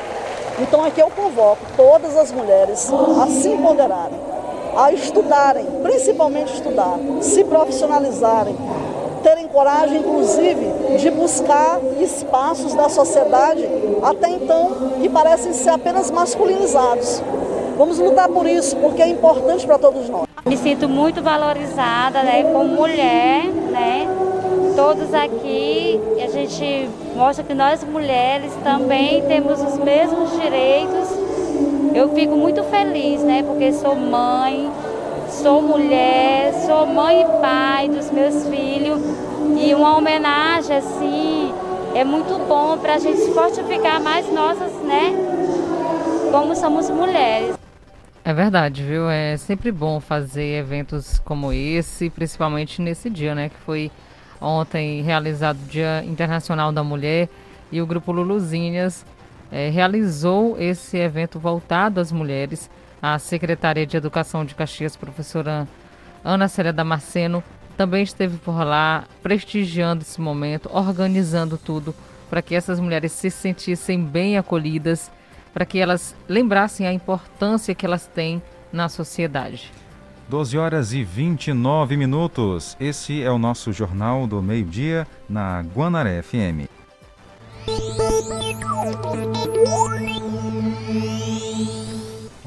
[0.59, 2.91] Então aqui eu convoco todas as mulheres
[3.23, 4.19] a se empoderarem,
[4.77, 8.57] a estudarem, principalmente estudar, se profissionalizarem,
[9.23, 13.67] terem coragem, inclusive, de buscar espaços da sociedade
[14.03, 17.23] até então que parecem ser apenas masculinizados.
[17.77, 20.27] Vamos lutar por isso, porque é importante para todos nós.
[20.45, 24.09] Me sinto muito valorizada, né, como mulher, né,
[24.77, 31.09] todos aqui a gente mostra que nós mulheres também temos os mesmos direitos.
[31.95, 33.45] Eu fico muito feliz, né?
[33.45, 34.69] Porque sou mãe,
[35.47, 39.01] sou mulher, sou mãe e pai dos meus filhos
[39.57, 41.55] e uma homenagem assim
[41.95, 45.13] é muito bom para a gente fortificar mais nossas, né?
[46.33, 47.57] Como somos mulheres.
[48.25, 49.09] É verdade, viu?
[49.09, 53.49] É sempre bom fazer eventos como esse, principalmente nesse dia, né?
[53.49, 53.93] Que foi
[54.41, 57.29] ontem realizado o Dia Internacional da Mulher
[57.71, 59.07] e o Grupo Luluzinhas
[59.53, 62.69] é, realizou esse evento voltado às mulheres.
[63.01, 65.69] A Secretaria de Educação de Caxias, professora
[66.25, 67.43] Ana Célia Damasceno,
[67.77, 71.95] também esteve por lá prestigiando esse momento, organizando tudo
[72.29, 75.11] para que essas mulheres se sentissem bem acolhidas,
[75.53, 79.71] para que elas lembrassem a importância que elas têm na sociedade.
[80.29, 82.77] 12 horas e 29 minutos.
[82.81, 86.67] Esse é o nosso Jornal do Meio-Dia na Guanaré FM.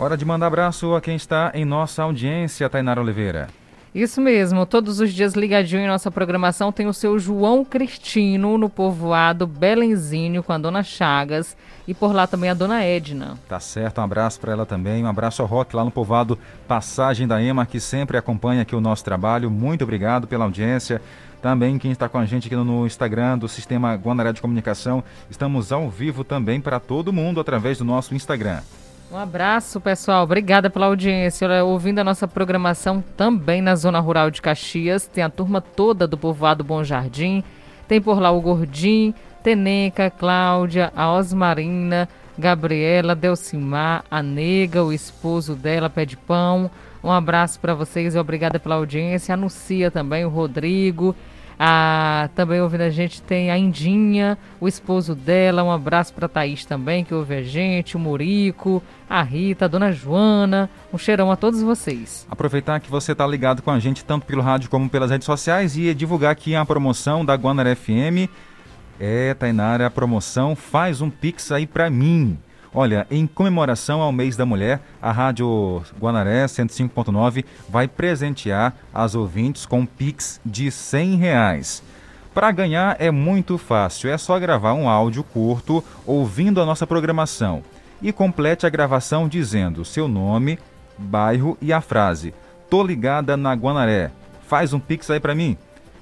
[0.01, 3.49] Hora de mandar abraço a quem está em nossa audiência, Tainara Oliveira.
[3.93, 8.69] Isso mesmo, todos os dias ligadinho em nossa programação tem o seu João Cristino no
[8.69, 13.37] povoado Belenzinho com a dona Chagas e por lá também a dona Edna.
[13.49, 17.27] Tá certo, um abraço para ela também, um abraço ao Rock lá no povoado Passagem
[17.27, 19.51] da Ema que sempre acompanha aqui o nosso trabalho.
[19.51, 21.01] Muito obrigado pela audiência.
[21.41, 25.03] Também quem está com a gente aqui no Instagram do Sistema Guanaré de Comunicação.
[25.29, 28.61] Estamos ao vivo também para todo mundo através do nosso Instagram.
[29.11, 30.23] Um abraço, pessoal.
[30.23, 31.63] Obrigada pela audiência.
[31.63, 36.15] Ouvindo a nossa programação também na Zona Rural de Caxias, tem a turma toda do
[36.15, 37.43] povoado Bom Jardim.
[37.87, 45.55] Tem por lá o Gordim, Teneca, Cláudia, a Osmarina, Gabriela, Delcimar, a Nega, o esposo
[45.55, 46.69] dela, Pé de Pão.
[47.03, 49.33] Um abraço para vocês e obrigada pela audiência.
[49.33, 51.15] Anuncia também o Rodrigo
[52.35, 55.63] também ouvindo a gente tem a Indinha, o esposo dela.
[55.63, 59.91] Um abraço para Thaís também, que ouve a gente, o Murico, a Rita, a Dona
[59.91, 60.69] Joana.
[60.93, 62.25] Um cheirão a todos vocês.
[62.29, 65.75] Aproveitar que você está ligado com a gente tanto pelo rádio como pelas redes sociais
[65.77, 68.29] e divulgar aqui a promoção da Guanara FM.
[68.99, 72.37] É, Tainara, a promoção faz um pix aí para mim.
[72.73, 79.65] Olha, em comemoração ao mês da mulher, a Rádio Guanaré 105.9 vai presentear as ouvintes
[79.65, 81.83] com um Pix de 100 reais.
[82.33, 87.63] Para ganhar é muito fácil, é só gravar um áudio curto ouvindo a nossa programação
[88.01, 90.59] e complete a gravação dizendo seu nome,
[90.97, 92.33] bairro e a frase
[92.69, 94.11] Tô ligada na Guanaré.
[94.47, 95.57] Faz um pix aí para mim.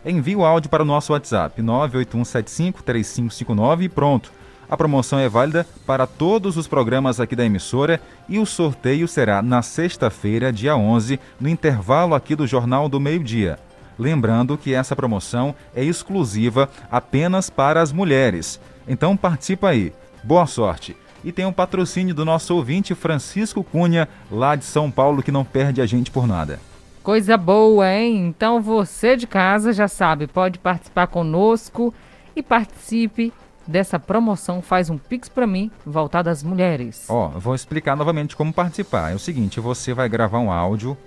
[0.05, 4.33] Envie o áudio para o nosso WhatsApp 981753559 e pronto.
[4.69, 9.41] A promoção é válida para todos os programas aqui da emissora e o sorteio será
[9.41, 13.57] na sexta-feira, dia 11, no intervalo aqui do Jornal do Meio-Dia.
[13.97, 18.59] Lembrando que essa promoção é exclusiva apenas para as mulheres.
[18.85, 19.93] Então participa aí.
[20.21, 20.97] Boa sorte!
[21.23, 25.45] E tem um patrocínio do nosso ouvinte Francisco Cunha, lá de São Paulo, que não
[25.45, 26.59] perde a gente por nada.
[27.01, 28.27] Coisa boa, hein?
[28.27, 31.93] Então você de casa já sabe, pode participar conosco
[32.35, 33.33] e participe
[33.67, 34.61] dessa promoção.
[34.61, 37.05] Faz um Pix para mim, voltado às mulheres.
[37.09, 39.11] Ó, vou explicar novamente como participar.
[39.11, 40.97] É o seguinte, você vai gravar um áudio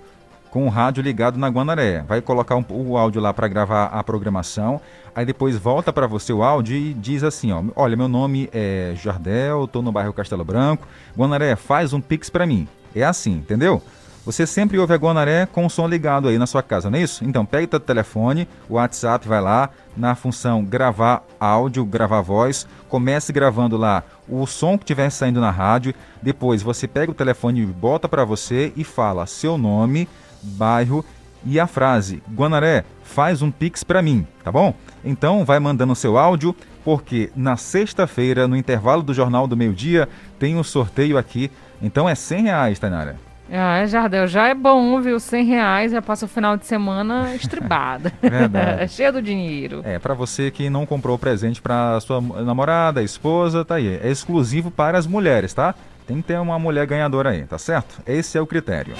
[0.50, 2.02] com o rádio ligado na Guanaré.
[2.02, 4.80] Vai colocar um, o áudio lá para gravar a programação.
[5.14, 8.92] Aí depois volta para você o áudio e diz assim, ó, olha, meu nome é
[8.96, 10.86] Jardel, tô no bairro Castelo Branco.
[11.16, 12.68] Guanaré, faz um Pix para mim.
[12.94, 13.80] É assim, entendeu?
[14.24, 17.02] Você sempre ouve a Guanaré com o som ligado aí na sua casa, não é
[17.02, 17.24] isso?
[17.24, 23.32] Então pega o telefone, o WhatsApp vai lá, na função gravar áudio, gravar voz, comece
[23.32, 28.08] gravando lá o som que estiver saindo na rádio, depois você pega o telefone bota
[28.08, 30.06] para você e fala seu nome,
[30.42, 31.02] bairro
[31.42, 34.74] e a frase Guanaré, faz um pix para mim, tá bom?
[35.02, 36.54] Então vai mandando seu áudio,
[36.84, 40.06] porque na sexta-feira, no intervalo do Jornal do Meio Dia,
[40.38, 41.50] tem um sorteio aqui.
[41.80, 43.29] Então é 100 reais, Tainara.
[43.52, 45.18] Ah, é, Jardel, já é bom, viu?
[45.18, 48.12] 100 reais, já passa o final de semana estribada.
[48.22, 48.86] Verdade.
[48.94, 49.82] Cheio do dinheiro.
[49.84, 53.98] É, para você que não comprou presente para sua namorada, esposa, tá aí.
[54.02, 55.74] É exclusivo para as mulheres, tá?
[56.06, 58.00] Tem que ter uma mulher ganhadora aí, tá certo?
[58.06, 58.94] Esse é o critério.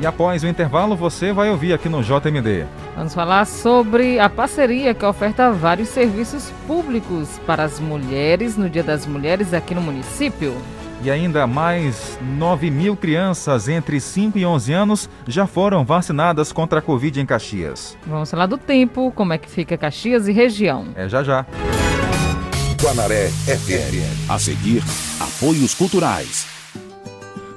[0.00, 2.66] E após o intervalo, você vai ouvir aqui no JMD.
[2.94, 8.84] Vamos falar sobre a parceria que oferta vários serviços públicos para as mulheres no Dia
[8.84, 10.54] das Mulheres aqui no município.
[11.02, 16.80] E ainda mais 9 mil crianças entre 5 e 11 anos já foram vacinadas contra
[16.80, 17.96] a Covid em Caxias.
[18.04, 20.88] Vamos falar do tempo, como é que fica Caxias e região.
[20.96, 21.46] É já já.
[22.82, 24.30] Guanaré FM.
[24.30, 24.82] A seguir,
[25.20, 26.46] apoios culturais.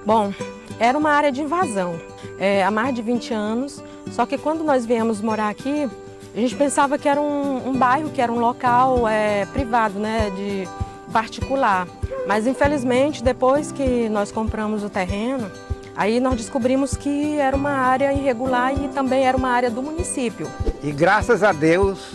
[0.06, 0.32] Bom,
[0.80, 2.00] era uma área de invasão
[2.40, 5.88] é, há mais de 20 anos, só que quando nós viemos morar aqui,
[6.36, 10.32] a gente pensava que era um, um bairro, que era um local é, privado, né,
[10.36, 10.68] de
[11.12, 11.88] particular.
[12.28, 15.52] Mas infelizmente, depois que nós compramos o terreno,
[15.96, 20.48] aí nós descobrimos que era uma área irregular e também era uma área do município.
[20.84, 22.14] E graças a Deus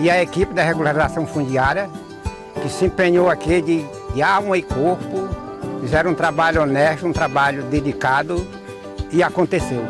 [0.00, 1.90] e a equipe da regularização fundiária,
[2.62, 3.84] que se empenhou aqui de,
[4.14, 5.28] de alma e corpo,
[5.80, 8.46] fizeram um trabalho honesto, um trabalho dedicado
[9.10, 9.84] e aconteceu.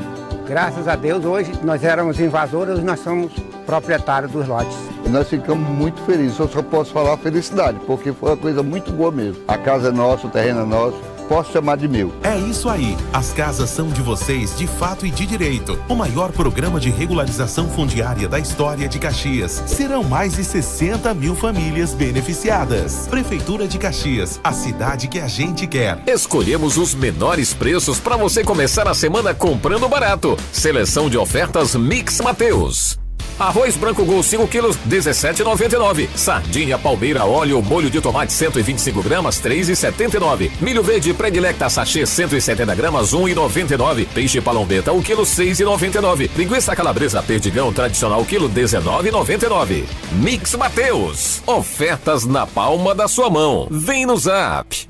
[0.46, 3.32] Graças a Deus, hoje nós éramos invasores, hoje nós somos
[3.68, 4.74] proprietários dos lotes.
[5.04, 8.90] E nós ficamos muito felizes, eu só posso falar felicidade, porque foi uma coisa muito
[8.90, 9.42] boa mesmo.
[9.46, 10.96] A casa é nossa, o terreno é nosso,
[11.28, 12.10] posso chamar de meu.
[12.22, 12.96] É isso aí.
[13.12, 15.78] As casas são de vocês de fato e de direito.
[15.86, 19.62] O maior programa de regularização fundiária da história de Caxias.
[19.66, 23.06] Serão mais de 60 mil famílias beneficiadas.
[23.08, 26.02] Prefeitura de Caxias, a cidade que a gente quer.
[26.06, 30.38] Escolhemos os menores preços para você começar a semana comprando barato.
[30.54, 32.98] Seleção de ofertas Mix Mateus.
[33.38, 36.08] Arroz branco Gol 5 quilos, 17,99.
[36.16, 40.50] Sardinha palmeira óleo molho de tomate 125 gramas, 3,79.
[40.60, 44.06] Milho verde predilecta sachê 170 gramas, 1,99.
[44.12, 46.30] Peixe palombeta 1 quilo, 6,99.
[46.36, 49.84] Linguiça calabresa perdigão tradicional quilo, 19,99.
[50.12, 51.40] Mix Mateus.
[51.46, 53.68] Ofertas na palma da sua mão.
[53.70, 54.87] Vem no Zap.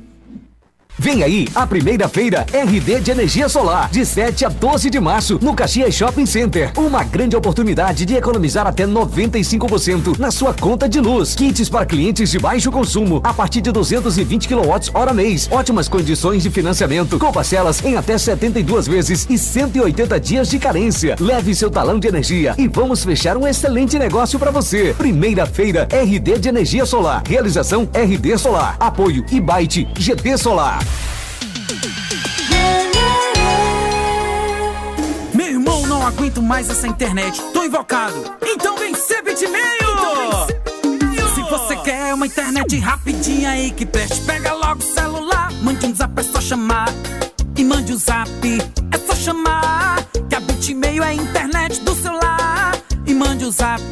[1.00, 5.38] Vem aí a primeira feira RD de Energia Solar, de 7 a 12 de março,
[5.40, 6.72] no Caxias Shopping Center.
[6.76, 11.36] Uma grande oportunidade de economizar até 95% na sua conta de luz.
[11.36, 15.48] Kits para clientes de baixo consumo, a partir de 220 kW hora mês.
[15.52, 21.14] Ótimas condições de financiamento, com parcelas em até 72 vezes e 180 dias de carência.
[21.20, 24.92] Leve seu talão de energia e vamos fechar um excelente negócio para você.
[24.98, 27.22] Primeira feira RD de Energia Solar.
[27.24, 28.76] Realização RD Solar.
[28.80, 30.87] Apoio e Byte GT Solar.
[35.34, 37.40] Meu irmão, não aguento mais essa internet.
[37.52, 38.14] Tô invocado.
[38.42, 39.62] Então vem ser bitmail!
[41.12, 45.52] Então Se você quer uma internet rapidinha aí que preste, pega logo o celular.
[45.62, 46.88] Mande um zap, é só chamar.
[47.56, 48.28] E mande o um zap,
[48.90, 50.04] é só chamar.
[50.28, 52.76] Que a Bitmail é a internet do celular.
[53.06, 53.82] E mande o um zap,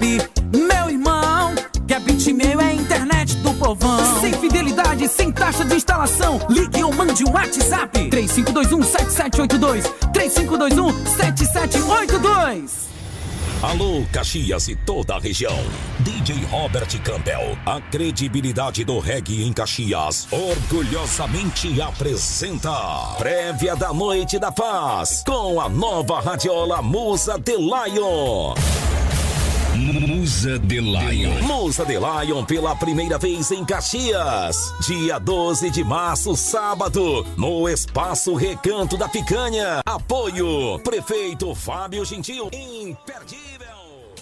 [0.52, 1.54] meu irmão.
[1.86, 2.85] Que a Bitmail é a internet
[3.34, 4.20] do povão.
[4.20, 6.38] Sem fidelidade, sem taxa de instalação.
[6.48, 8.08] Ligue ou mande um WhatsApp.
[8.10, 9.90] 3521-7782.
[10.12, 12.86] 3521-7782.
[13.62, 15.56] Alô, Caxias e toda a região.
[16.00, 22.70] DJ Robert Campbell, a credibilidade do reggae em Caxias, orgulhosamente apresenta
[23.16, 28.52] Prévia da Noite da Paz, com a nova radiola Musa The Lion.
[29.76, 31.42] Musa The Lion.
[31.42, 34.72] Musa The Lion pela primeira vez em Caxias.
[34.86, 39.82] Dia 12 de março, sábado, no Espaço Recanto da Picanha.
[39.84, 42.48] Apoio, Prefeito Fábio Gentil.
[42.54, 43.55] Imperdível.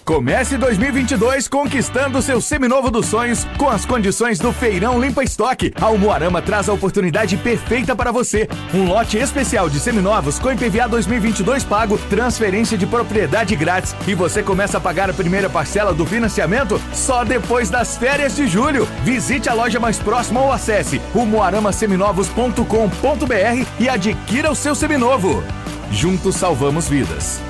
[0.05, 5.73] Comece 2022 conquistando seu seminovo dos sonhos com as condições do Feirão Limpa Estoque.
[5.81, 8.47] A Umuarama traz a oportunidade perfeita para você.
[8.75, 14.43] Um lote especial de seminovos com IPVA 2022 pago, transferência de propriedade grátis e você
[14.43, 18.87] começa a pagar a primeira parcela do financiamento só depois das férias de julho.
[19.05, 25.43] Visite a loja mais próxima ou acesse umuaramaseminovos.com.br e adquira o seu seminovo.
[25.91, 27.41] Juntos salvamos vidas.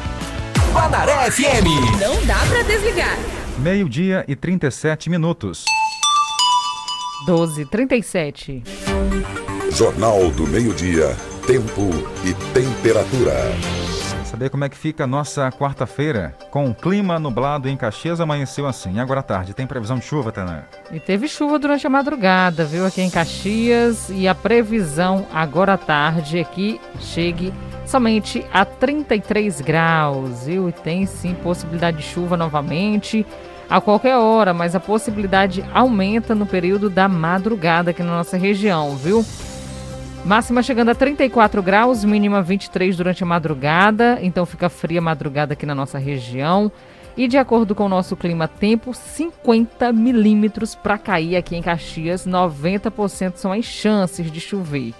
[0.74, 2.00] Guanaré FM.
[2.00, 3.16] Não dá pra desligar.
[3.58, 5.64] Meio-dia e 37 minutos.
[7.28, 8.64] 12, 37.
[9.70, 11.16] Jornal do Meio-Dia,
[11.46, 11.90] Tempo
[12.24, 13.34] e Temperatura.
[14.24, 16.36] Saber como é que fica a nossa quarta-feira?
[16.50, 18.94] Com o clima nublado em Caxias, amanheceu assim.
[18.96, 20.66] E agora à tarde, tem previsão de chuva, Tana?
[20.90, 24.10] E teve chuva durante a madrugada, viu, aqui em Caxias.
[24.10, 27.54] E a previsão agora à tarde é que chegue
[27.86, 30.68] somente a 33 graus, viu?
[30.68, 33.26] E tem sim possibilidade de chuva novamente
[33.68, 38.96] a qualquer hora, mas a possibilidade aumenta no período da madrugada aqui na nossa região,
[38.96, 39.24] viu?
[40.24, 45.52] Máxima chegando a 34 graus, mínima 23 durante a madrugada, então fica fria a madrugada
[45.52, 46.72] aqui na nossa região.
[47.16, 52.26] E de acordo com o nosso clima tempo, 50 milímetros para cair aqui em Caxias,
[52.26, 54.94] 90% são as chances de chover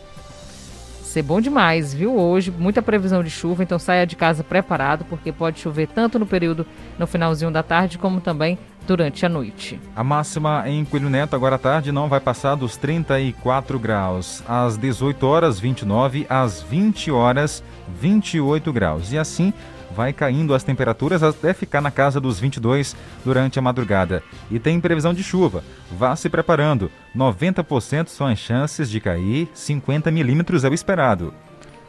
[1.14, 2.18] ser bom demais, viu?
[2.18, 6.26] Hoje, muita previsão de chuva, então saia de casa preparado, porque pode chover tanto no
[6.26, 6.66] período
[6.98, 9.80] no finalzinho da tarde, como também durante a noite.
[9.94, 14.42] A máxima em Coelho Neto agora à tarde não vai passar dos 34 graus.
[14.48, 17.62] Às 18 horas, 29, às 20 horas,
[18.00, 19.12] 28 graus.
[19.12, 19.52] E assim
[19.95, 24.22] vai caindo as temperaturas até ficar na casa dos 22 durante a madrugada.
[24.51, 25.62] E tem previsão de chuva.
[25.90, 26.90] Vá se preparando.
[27.16, 31.32] 90% são as chances de cair, 50 milímetros é o esperado.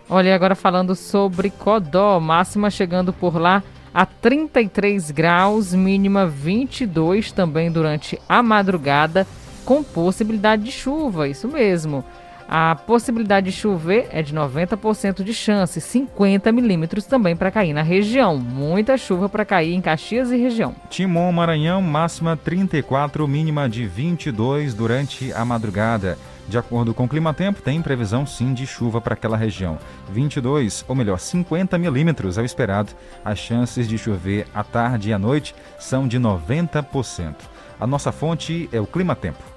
[0.08, 7.72] Olha, agora falando sobre Codó, máxima chegando por lá a 33 graus, mínima 22 também
[7.72, 9.26] durante a madrugada,
[9.64, 12.04] com possibilidade de chuva, isso mesmo.
[12.48, 17.82] A possibilidade de chover é de 90% de chance, 50 milímetros também para cair na
[17.82, 18.38] região.
[18.38, 20.76] Muita chuva para cair em Caxias e região.
[20.90, 26.18] Timon, Maranhão, máxima 34, mínima de 22 durante a madrugada.
[26.48, 29.80] De acordo com o Clima Tempo, tem previsão sim de chuva para aquela região.
[30.12, 32.92] 22, ou melhor, 50 milímetros é o esperado.
[33.24, 37.36] As chances de chover à tarde e à noite são de 90%.
[37.80, 39.55] A nossa fonte é o Clima Tempo.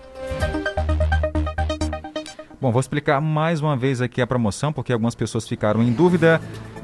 [2.61, 6.41] Bom, vou explicar mais uma vez aqui a promoção, porque algumas pessoas ficaram em dúvida.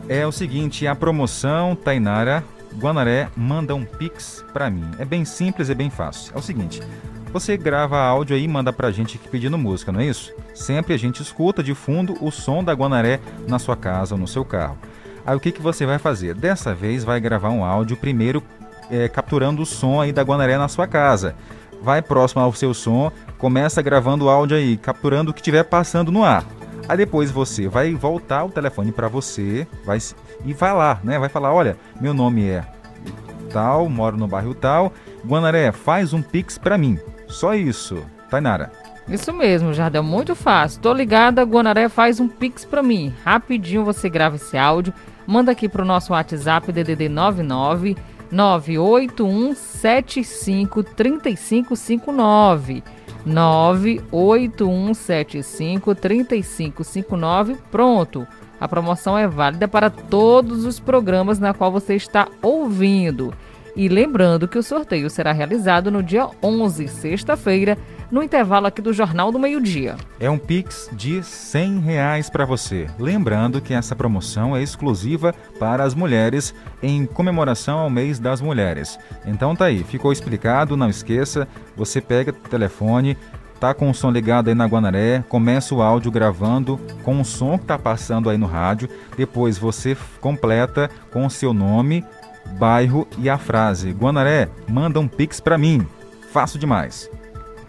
[0.09, 2.45] É o seguinte, a promoção Tainara
[2.77, 4.89] Guanaré manda um Pix para mim.
[5.01, 6.33] É bem simples e bem fácil.
[6.33, 6.81] É o seguinte,
[7.33, 10.33] você grava áudio aí e manda pra gente aqui pedindo música, não é isso?
[10.55, 13.19] Sempre a gente escuta de fundo o som da Guanaré
[13.49, 14.79] na sua casa ou no seu carro.
[15.27, 16.37] Aí o que, que você vai fazer?
[16.37, 18.41] Dessa vez vai gravar um áudio primeiro
[18.89, 21.35] é, capturando o som aí da Guanaré na sua casa.
[21.85, 26.11] Vai próximo ao seu som, começa gravando o áudio aí, capturando o que estiver passando
[26.11, 26.43] no ar.
[26.89, 29.99] Aí depois você vai voltar o telefone para você, vai
[30.47, 31.19] e vai lá, né?
[31.19, 32.65] Vai falar, olha, meu nome é
[33.53, 34.95] tal, moro no bairro tal,
[35.27, 36.99] Guanaré, faz um pix para mim.
[37.29, 38.73] Só isso, Tainara.
[39.07, 40.81] Isso mesmo, Jardel, muito fácil.
[40.81, 43.13] Tô ligada, Guanaré faz um pix para mim.
[43.23, 44.95] Rapidinho você grava esse áudio,
[45.27, 47.95] manda aqui pro nosso WhatsApp DDD 99
[48.35, 52.83] 98175 3559.
[53.25, 57.57] 98175 3559.
[57.71, 58.27] Pronto.
[58.61, 63.33] A promoção é válida para todos os programas na qual você está ouvindo.
[63.77, 67.77] E lembrando que o sorteio será realizado no dia 11, sexta-feira,
[68.15, 69.97] no intervalo aqui do Jornal do Meio-Dia.
[70.21, 72.87] É um Pix de 100 reais para você.
[72.97, 78.97] Lembrando que essa promoção é exclusiva para as mulheres em comemoração ao mês das mulheres.
[79.27, 83.19] Então tá aí, ficou explicado, não esqueça, você pega o telefone,
[83.59, 87.59] tá com o som ligado aí na Guanaré, começa o áudio gravando com o som
[87.59, 92.05] que tá passando aí no rádio, depois você completa com o seu nome,
[92.61, 95.85] bairro e a frase: Guanaré, manda um pix para mim.
[96.31, 97.11] Fácil demais.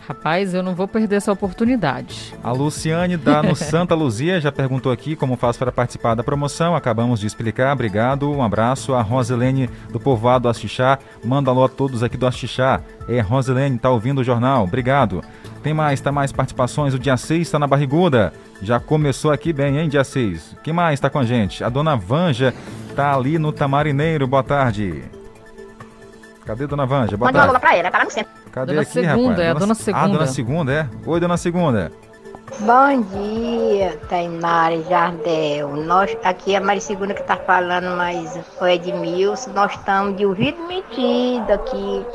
[0.08, 2.36] Rapaz, eu não vou perder essa oportunidade.
[2.44, 6.76] A Luciane da no Santa Luzia já perguntou aqui como faz para participar da promoção.
[6.76, 7.74] Acabamos de explicar.
[7.74, 8.30] Obrigado.
[8.32, 8.94] Um abraço.
[8.94, 11.00] A Roselene do povoado Astixá.
[11.24, 12.82] Manda alô a todos aqui do Astixá.
[13.10, 14.64] É, Roselene, tá ouvindo o jornal.
[14.64, 15.24] Obrigado.
[15.64, 16.94] Tem mais, tá mais participações.
[16.94, 18.32] O dia 6 está na barriguda.
[18.62, 20.56] Já começou aqui bem, hein, dia 6.
[20.64, 21.64] Quem mais está com a gente?
[21.64, 22.54] A dona Vanja
[22.96, 24.28] tá ali no Tamarineiro.
[24.28, 25.04] Boa tarde.
[26.46, 27.18] Cadê Dona Vanja?
[27.18, 27.54] Boa Manda tarde.
[27.54, 28.32] uma pra ela, tá lá no centro.
[28.56, 29.40] Cadê dona aqui, segunda, rapaz?
[29.40, 30.06] É a dona, dona Segunda.
[30.06, 30.90] Ah, Dona Segunda, é?
[31.06, 31.92] Oi, Dona Segunda.
[32.62, 35.76] Bom dia, Tainara Jardel.
[35.76, 40.26] Nós, aqui é a Maria Segunda que tá falando, mas o Edmilson, nós estamos de
[40.26, 42.06] ouvido metido aqui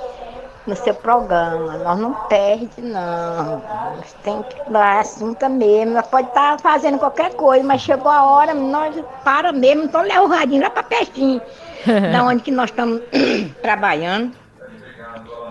[0.67, 1.77] no seu programa.
[1.77, 3.63] Nós não perde, não.
[3.97, 5.93] Nós tem que dar assunto mesmo.
[5.93, 10.01] Nós pode estar tá fazendo qualquer coisa, mas chegou a hora, nós para mesmo, então
[10.01, 11.43] leva o radinho lá para pertinho.
[12.13, 13.03] da onde que nós estamos
[13.61, 14.40] trabalhando.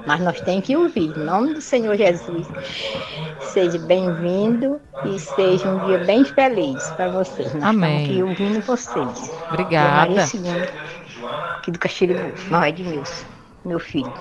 [0.10, 2.48] Mas nós temos que ouvir, em nome do Senhor Jesus.
[3.42, 7.54] Seja bem-vindo e seja um dia bem feliz para vocês.
[7.54, 8.02] Nós Amém.
[8.02, 9.32] estamos aqui ouvindo vocês.
[9.50, 10.10] Obrigada.
[10.10, 10.68] Maria Segunda,
[11.58, 13.24] aqui do Caxiribu, não é de Milson,
[13.64, 14.12] meu filho.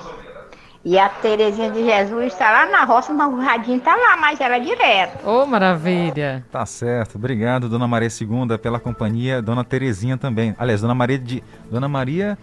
[0.85, 4.39] E a Terezinha de Jesus está lá na roça, mas o radinho está lá, mas
[4.43, 5.27] ela é direto.
[5.27, 6.45] Ô, oh, maravilha!
[6.53, 7.17] Tá certo.
[7.17, 9.41] Obrigado, Dona Maria II, pela companhia.
[9.41, 10.55] Dona Terezinha também.
[10.59, 11.43] Aliás, Dona Maria de.
[11.71, 12.37] Dona Maria.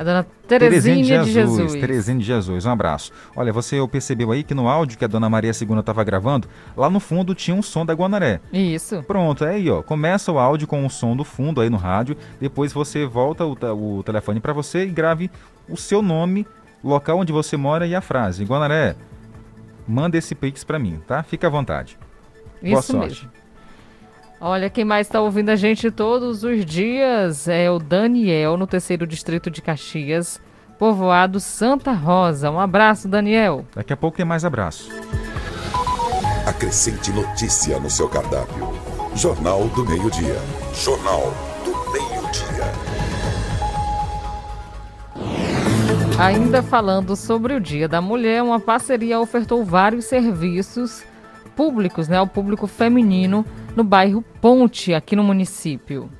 [0.00, 1.72] A dona Terezinha, Terezinha de, Jesus.
[1.74, 3.12] Terezinha de Jesus, um abraço.
[3.36, 6.88] Olha, você percebeu aí que no áudio que a dona Maria II estava gravando, lá
[6.88, 8.40] no fundo tinha um som da Guanaré.
[8.50, 9.02] Isso.
[9.02, 9.82] Pronto, é aí, ó.
[9.82, 13.98] Começa o áudio com o som do fundo aí no rádio, depois você volta o,
[13.98, 15.30] o telefone para você e grave
[15.68, 16.46] o seu nome
[16.82, 18.42] local onde você mora e a frase.
[18.42, 18.96] Guanaré,
[19.86, 21.22] manda esse pix para mim, tá?
[21.22, 21.98] Fica à vontade.
[22.62, 23.26] Isso Boa sorte.
[23.26, 23.39] Mesmo.
[24.42, 29.06] Olha, quem mais está ouvindo a gente todos os dias é o Daniel, no terceiro
[29.06, 30.40] distrito de Caxias,
[30.78, 32.50] povoado Santa Rosa.
[32.50, 33.66] Um abraço, Daniel.
[33.74, 34.90] Daqui a pouco tem mais abraço.
[36.46, 38.66] Acrescente notícia no seu cardápio.
[39.14, 40.38] Jornal do Meio-Dia.
[40.72, 42.64] Jornal do Meio-Dia.
[46.18, 51.04] Ainda falando sobre o Dia da Mulher, uma parceria ofertou vários serviços
[51.50, 53.44] públicos né, ao público feminino
[53.76, 56.10] no bairro Ponte, aqui no município.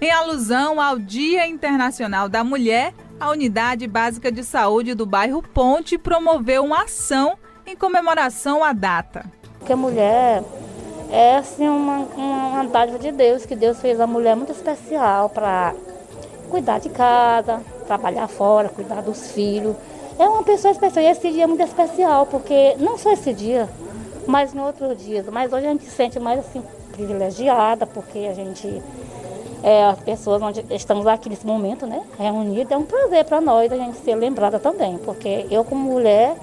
[0.00, 5.98] Em alusão ao Dia Internacional da Mulher, a Unidade Básica de Saúde do bairro Ponte
[5.98, 9.24] promoveu uma ação em comemoração à data.
[9.58, 10.42] Porque a mulher
[11.10, 15.74] é assim uma, uma dádiva de Deus, que Deus fez a mulher muito especial para
[16.48, 19.76] cuidar de casa, trabalhar fora, cuidar dos filhos.
[20.18, 21.04] É uma pessoa especial.
[21.04, 23.68] E esse dia é muito especial, porque não só esse dia,
[24.30, 25.26] mas em outros dias.
[25.28, 26.62] Mas hoje a gente se sente mais assim,
[26.92, 28.82] privilegiada, porque a gente
[29.62, 33.70] é, as pessoas onde estamos aqui nesse momento, né, reunidas, é um prazer para nós
[33.70, 36.34] a gente ser lembrada também, porque eu como mulher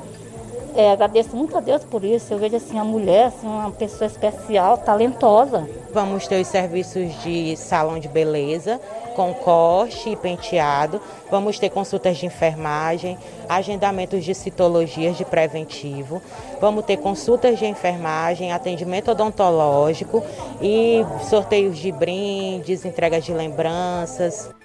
[0.78, 2.32] é, agradeço muito a Deus por isso.
[2.32, 5.68] Eu vejo assim a mulher, assim, uma pessoa especial, talentosa.
[5.92, 8.80] Vamos ter os serviços de salão de beleza,
[9.16, 11.02] com corte e penteado.
[11.32, 13.18] Vamos ter consultas de enfermagem,
[13.50, 16.22] agendamentos de citologias de preventivo.
[16.62, 20.24] Vamos ter consultas de enfermagem, atendimento odontológico
[20.62, 24.57] e sorteios de brindes, entregas de lembranças.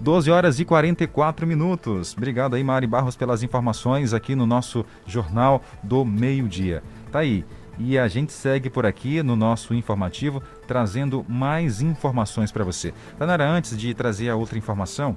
[0.00, 2.14] 12 horas e 44 minutos.
[2.16, 6.82] Obrigado aí, Mari Barros, pelas informações aqui no nosso Jornal do Meio-Dia.
[7.10, 7.44] Tá aí.
[7.78, 12.92] E a gente segue por aqui no nosso informativo, trazendo mais informações para você.
[13.18, 15.16] Tanara, antes de trazer a outra informação,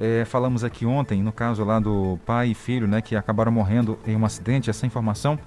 [0.00, 3.98] é, falamos aqui ontem, no caso lá do pai e filho, né, que acabaram morrendo
[4.06, 4.70] em um acidente.
[4.70, 5.38] Essa informação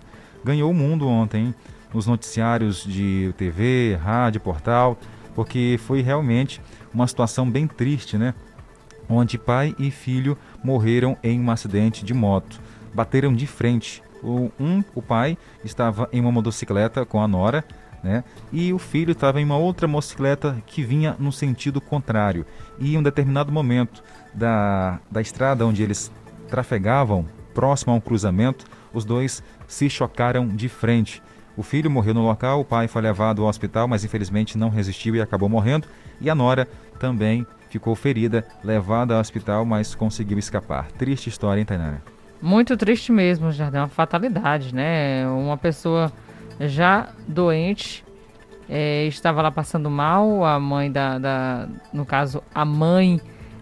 [0.44, 1.56] ganhou o mundo ontem, hein?
[1.94, 4.98] nos noticiários de TV, rádio, portal,
[5.36, 6.62] porque foi realmente
[6.94, 8.34] uma situação bem triste, né?
[9.14, 12.62] Onde pai e filho morreram em um acidente de moto.
[12.94, 17.66] Bateram de frente o, um, o pai estava em uma motocicleta com a nora,
[18.02, 18.24] né?
[18.54, 22.46] E o filho estava em uma outra motocicleta que vinha no sentido contrário.
[22.80, 24.02] E em um determinado momento
[24.34, 26.10] da, da estrada onde eles
[26.48, 31.22] trafegavam, próximo a um cruzamento, os dois se chocaram de frente.
[31.58, 35.18] O filho morreu no local, o pai foi levado ao hospital, mas infelizmente não resistiu
[35.18, 35.86] e acabou morrendo.
[36.22, 36.66] E a nora
[36.98, 40.92] também ficou ferida, levada ao hospital, mas conseguiu escapar.
[40.92, 42.02] Triste história, hein, Tainara?
[42.42, 45.28] Muito triste mesmo, já é uma fatalidade, né?
[45.28, 46.12] Uma pessoa
[46.60, 48.04] já doente
[48.74, 53.20] é, estava lá passando mal, a mãe da, da, no caso, a mãe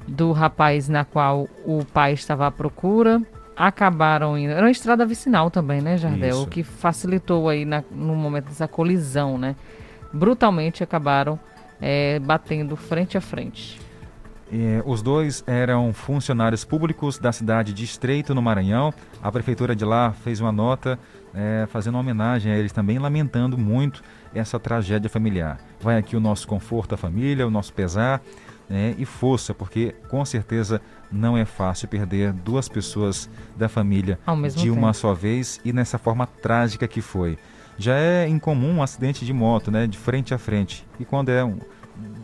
[0.07, 3.19] do rapaz na qual o pai estava à procura,
[3.57, 4.51] acabaram indo.
[4.51, 6.29] Era uma estrada vicinal também, né, Jardel?
[6.29, 6.43] Isso.
[6.43, 9.55] O que facilitou aí na, no momento dessa colisão, né?
[10.13, 11.39] Brutalmente acabaram
[11.81, 13.79] é, batendo frente a frente.
[14.51, 18.93] Eh, os dois eram funcionários públicos da cidade de Estreito, no Maranhão.
[19.21, 20.97] A prefeitura de lá fez uma nota
[21.33, 24.01] eh, fazendo uma homenagem a eles também, lamentando muito
[24.33, 25.59] essa tragédia familiar.
[25.79, 28.21] Vai aqui o nosso conforto à família, o nosso pesar
[28.69, 30.81] né, e força, porque com certeza
[31.11, 34.19] não é fácil perder duas pessoas da família
[34.55, 34.73] de tempo.
[34.73, 37.37] uma só vez e nessa forma trágica que foi.
[37.77, 40.85] Já é incomum um acidente de moto, né, de frente a frente.
[40.99, 41.59] E quando é um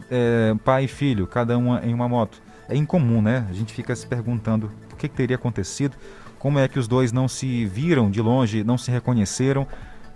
[0.09, 3.45] é, pai e filho, cada um em uma moto, é incomum, né?
[3.49, 5.95] A gente fica se perguntando o que, que teria acontecido,
[6.39, 9.67] como é que os dois não se viram de longe, não se reconheceram,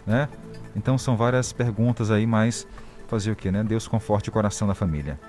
[0.06, 0.28] né?
[0.76, 2.68] Então são várias perguntas aí, mas
[3.08, 3.64] fazer o que, né?
[3.64, 5.20] Deus conforte o coração da família.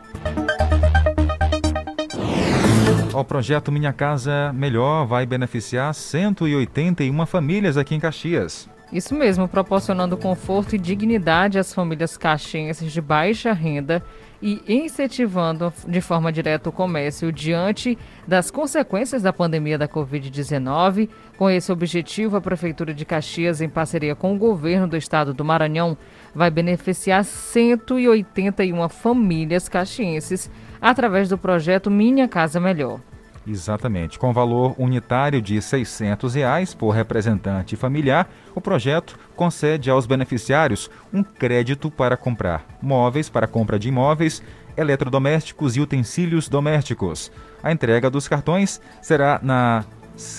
[3.13, 8.69] O projeto Minha Casa Melhor vai beneficiar 181 famílias aqui em Caxias.
[8.93, 14.03] Isso mesmo, proporcionando conforto e dignidade às famílias caxienses de baixa renda
[14.43, 21.09] e incentivando de forma direta o comércio diante das consequências da pandemia da Covid-19.
[21.37, 25.45] Com esse objetivo, a Prefeitura de Caxias, em parceria com o governo do estado do
[25.45, 25.97] Maranhão,
[26.35, 33.01] vai beneficiar 181 famílias caxienses através do projeto Minha Casa Melhor.
[33.47, 34.19] Exatamente.
[34.19, 41.23] Com valor unitário de 600 reais por representante familiar, o projeto concede aos beneficiários um
[41.23, 44.43] crédito para comprar móveis para compra de imóveis,
[44.77, 47.33] eletrodomésticos e utensílios domésticos.
[47.63, 49.85] A entrega dos cartões será na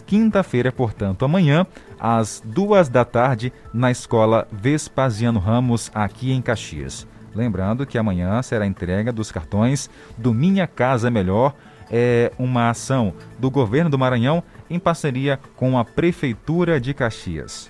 [0.06, 1.66] quinta-feira, portanto, amanhã,
[2.00, 7.08] às duas da tarde, na Escola Vespasiano Ramos, aqui em Caxias.
[7.34, 11.56] Lembrando que amanhã será a entrega dos cartões do Minha Casa Melhor
[11.92, 17.70] é uma ação do governo do Maranhão em parceria com a Prefeitura de Caxias.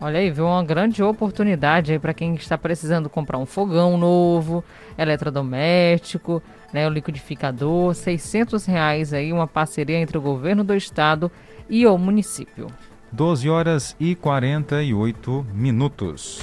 [0.00, 4.62] Olha aí, viu uma grande oportunidade aí para quem está precisando comprar um fogão novo,
[4.96, 11.30] eletrodoméstico, né, o liquidificador, 600 reais aí, uma parceria entre o governo do estado
[11.68, 12.68] e o município.
[13.10, 16.40] 12 horas e 48 minutos.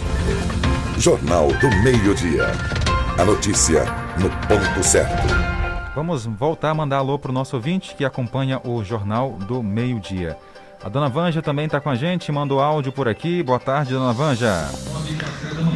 [0.98, 2.48] Jornal do Meio-Dia.
[3.18, 3.86] A notícia
[4.18, 5.55] no ponto certo.
[5.96, 10.38] Vamos voltar a mandar alô para o nosso ouvinte que acompanha o Jornal do Meio-Dia.
[10.84, 13.42] A dona Vanja também está com a gente, mandou áudio por aqui.
[13.42, 14.70] Boa tarde, dona Vanja.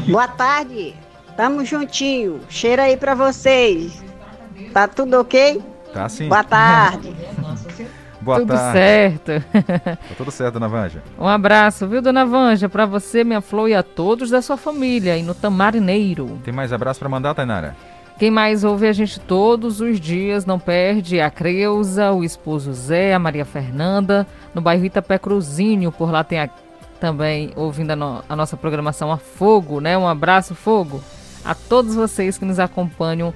[0.09, 0.93] Boa tarde,
[1.38, 2.41] tamo juntinho.
[2.49, 4.03] Cheiro aí para vocês.
[4.74, 5.61] Tá tudo ok?
[5.93, 6.28] Tá sim.
[6.28, 7.15] Boa tarde.
[8.20, 8.74] Boa tudo tarde.
[8.74, 9.32] certo.
[9.86, 11.01] Tá tudo certo, dona Vanja.
[11.17, 15.13] Um abraço, viu, dona Vanja, para você, minha flor e a todos da sua família
[15.13, 16.38] aí no Tamarineiro.
[16.43, 17.74] Tem mais abraço para mandar, Tainara?
[18.20, 23.13] Quem mais ouve a gente todos os dias, não perde, a Creuza, o esposo Zé,
[23.13, 26.49] a Maria Fernanda, no bairro Itapé Cruzinho, por lá tem a,
[26.99, 29.97] também ouvindo a, no, a, nossa programação a Fogo, né?
[29.97, 31.01] Um abraço, Fogo,
[31.45, 33.34] a todos vocês que nos acompanham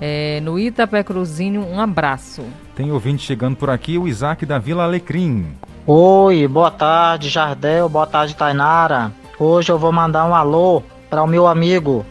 [0.00, 2.42] é, no Itapé Cruzinho, um abraço.
[2.74, 5.46] Tem ouvinte chegando por aqui, o Isaac da Vila Alecrim.
[5.86, 9.12] Oi, boa tarde, Jardel, boa tarde, Tainara.
[9.38, 12.04] Hoje eu vou mandar um alô para o meu amigo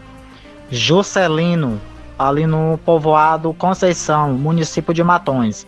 [0.71, 1.81] Juscelino,
[2.27, 5.65] ali no povoado Conceição, município de Matões.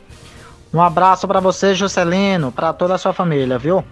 [0.74, 3.84] Um abraço para você, Juscelino, para toda a sua família, viu?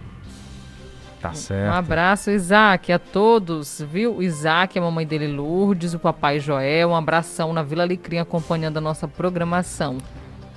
[1.22, 1.74] Tá certo.
[1.74, 4.18] Um abraço, Isaac, a todos, viu?
[4.18, 8.76] O Isaac, a mamãe dele, Lourdes, o papai Joel, um abração na Vila Alecrim acompanhando
[8.76, 9.98] a nossa programação.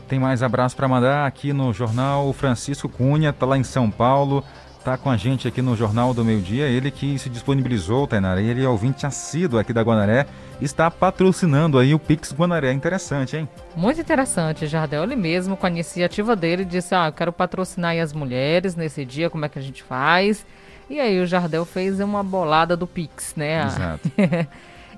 [0.09, 2.29] Tem mais abraço para mandar aqui no jornal.
[2.29, 4.43] O Francisco Cunha tá lá em São Paulo,
[4.85, 6.67] tá com a gente aqui no Jornal do Meio Dia.
[6.67, 10.27] Ele que se disponibilizou, Tainara, ele é ouvinte assíduo aqui da Guanaré
[10.61, 12.73] está patrocinando aí o Pix Guanaré.
[12.73, 13.49] Interessante, hein?
[13.75, 15.03] Muito interessante, Jardel.
[15.03, 19.31] Ele mesmo, com a iniciativa dele, disse: Ah, eu quero patrocinar as mulheres nesse dia,
[19.31, 20.47] como é que a gente faz?
[20.89, 23.65] E aí o Jardel fez uma bolada do Pix, né?
[23.67, 24.11] Exato.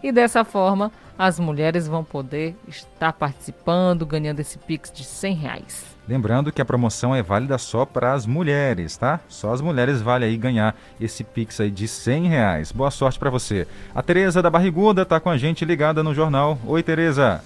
[0.02, 5.84] e dessa forma, as mulheres vão poder estar participando, ganhando esse Pix de 100 reais.
[6.08, 9.20] Lembrando que a promoção é válida só para as mulheres, tá?
[9.28, 12.72] Só as mulheres vale aí ganhar esse Pix aí de 100 reais.
[12.72, 13.66] Boa sorte para você.
[13.94, 16.58] A Tereza da Barriguda tá com a gente ligada no jornal.
[16.66, 17.42] Oi, Tereza.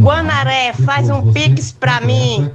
[0.00, 2.50] Guanaré, faz um pix pra mim.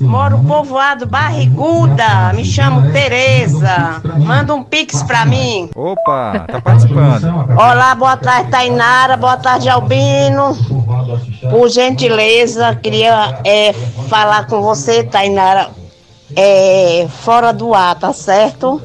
[0.00, 4.02] Moro povoado Barriguda, me chamo Tereza.
[4.18, 5.70] Manda um pix pra mim.
[5.76, 7.24] Opa, tá participando.
[7.56, 9.16] Olá, boa tarde, Tainara.
[9.16, 10.56] Boa tarde, Albino.
[11.50, 13.72] Por gentileza, queria é,
[14.08, 15.70] falar com você, Tainara,
[16.34, 18.82] é, fora do ar, tá certo?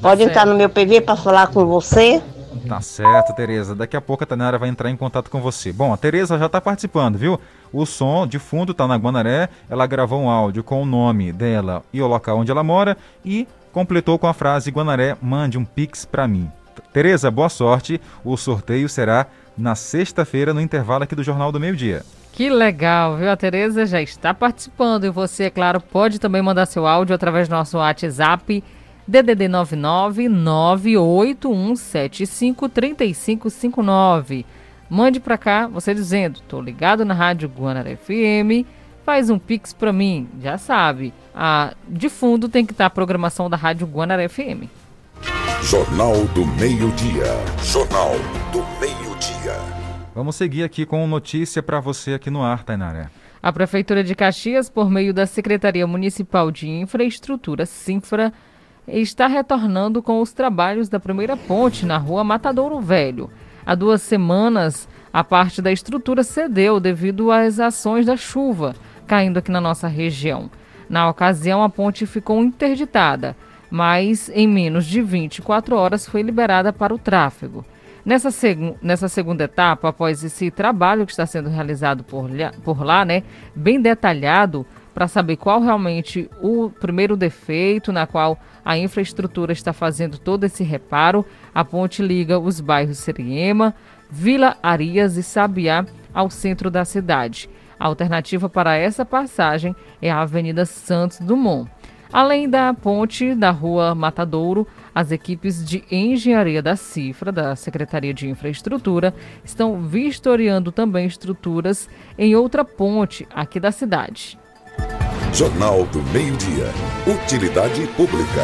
[0.00, 0.30] Pode certo.
[0.30, 2.22] entrar no meu PV para falar com você.
[2.68, 3.74] Tá certo, Tereza.
[3.74, 5.72] Daqui a pouco a Tainara vai entrar em contato com você.
[5.72, 7.40] Bom, a Tereza já tá participando, viu?
[7.72, 9.48] O som de fundo tá na Guanaré.
[9.68, 13.46] Ela gravou um áudio com o nome dela e o local onde ela mora e
[13.72, 16.50] completou com a frase Guanaré, mande um pix pra mim.
[16.92, 18.00] Tereza, boa sorte.
[18.24, 19.26] O sorteio será
[19.56, 22.02] na sexta-feira no intervalo aqui do Jornal do Meio Dia.
[22.32, 23.30] Que legal, viu?
[23.30, 27.48] A Tereza já está participando e você, é claro, pode também mandar seu áudio através
[27.48, 28.62] do nosso WhatsApp
[29.06, 34.44] DDD 99 98175 3559.
[34.90, 38.66] Mande para cá, você dizendo, tô ligado na Rádio Guanara FM,
[39.04, 41.14] faz um pix para mim, já sabe.
[41.34, 44.64] Ah, de fundo tem que estar a programação da Rádio Guanara FM.
[45.62, 47.24] Jornal do Meio-Dia.
[47.62, 48.12] Jornal
[48.52, 49.54] do Meio-Dia.
[50.14, 53.10] Vamos seguir aqui com notícia para você aqui no ar, Tainaré.
[53.42, 58.32] A Prefeitura de Caxias, por meio da Secretaria Municipal de Infraestrutura, Sinfra,
[58.88, 63.30] está retornando com os trabalhos da primeira ponte na rua Matadouro Velho.
[63.64, 68.74] Há duas semanas, a parte da estrutura cedeu devido às ações da chuva
[69.06, 70.50] caindo aqui na nossa região.
[70.88, 73.36] Na ocasião, a ponte ficou interditada,
[73.70, 77.64] mas em menos de 24 horas foi liberada para o tráfego.
[78.04, 82.30] Nessa, seg nessa segunda etapa, após esse trabalho que está sendo realizado por,
[82.62, 83.24] por lá, né,
[83.54, 84.64] bem detalhado,
[84.96, 90.64] para saber qual realmente o primeiro defeito na qual a infraestrutura está fazendo todo esse
[90.64, 91.22] reparo.
[91.54, 93.74] A ponte liga os bairros Seriema,
[94.10, 95.84] Vila Arias e Sabiá
[96.14, 97.46] ao centro da cidade.
[97.78, 101.70] A alternativa para essa passagem é a Avenida Santos Dumont.
[102.10, 108.30] Além da ponte da Rua Matadouro, as equipes de engenharia da Cifra, da Secretaria de
[108.30, 109.12] Infraestrutura,
[109.44, 111.86] estão vistoriando também estruturas
[112.16, 114.38] em outra ponte aqui da cidade.
[115.32, 116.70] Jornal do Meio-Dia.
[117.06, 118.42] Utilidade Pública.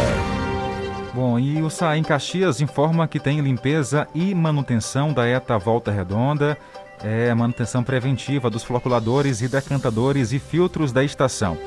[1.15, 6.57] Bom, e o SAIM Caxias informa que tem limpeza e manutenção da ETA Volta Redonda,
[7.03, 11.59] é, manutenção preventiva dos floculadores e decantadores e filtros da estação.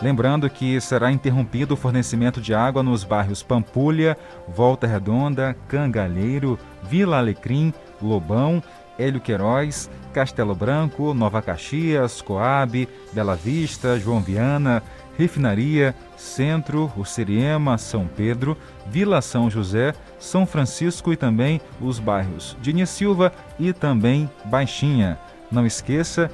[0.00, 4.16] Lembrando que será interrompido o fornecimento de água nos bairros Pampulha,
[4.48, 8.60] Volta Redonda, Cangalheiro, Vila Alecrim, Lobão
[8.98, 14.82] Hélio Queiroz, Castelo Branco, Nova Caxias, Coab, Bela Vista, João Viana,
[15.18, 22.86] Refinaria, Centro, Uceriema, São Pedro, Vila São José, São Francisco e também os bairros Dini
[22.86, 25.18] Silva e também Baixinha.
[25.50, 26.30] Não esqueça,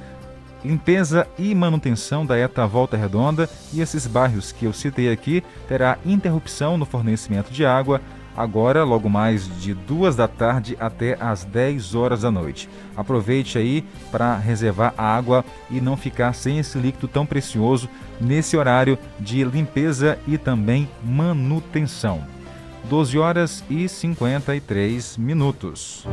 [0.63, 5.97] limpeza e manutenção da ETA Volta Redonda e esses bairros que eu citei aqui terá
[6.05, 8.01] interrupção no fornecimento de água
[8.35, 12.69] agora logo mais de duas da tarde até às 10 horas da noite.
[12.95, 18.57] Aproveite aí para reservar a água e não ficar sem esse líquido tão precioso nesse
[18.57, 22.23] horário de limpeza e também manutenção.
[22.85, 26.07] 12 horas e 53 minutos.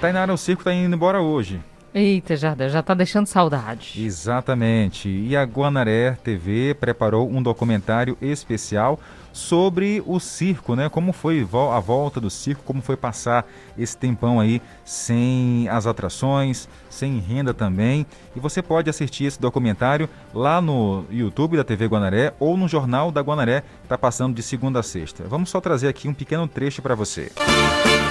[0.00, 1.60] Tainara, o circo está indo embora hoje.
[1.94, 3.94] Eita, já está deixando saudade.
[4.04, 5.08] Exatamente.
[5.08, 9.00] E a Guanaré TV preparou um documentário especial
[9.32, 10.88] sobre o circo, né?
[10.88, 13.46] Como foi a volta do circo, como foi passar
[13.78, 18.04] esse tempão aí sem as atrações, sem renda também.
[18.34, 23.10] E você pode assistir esse documentário lá no YouTube da TV Guanaré ou no Jornal
[23.10, 25.24] da Guanaré, que está passando de segunda a sexta.
[25.28, 27.30] Vamos só trazer aqui um pequeno trecho para você.
[27.38, 28.07] Música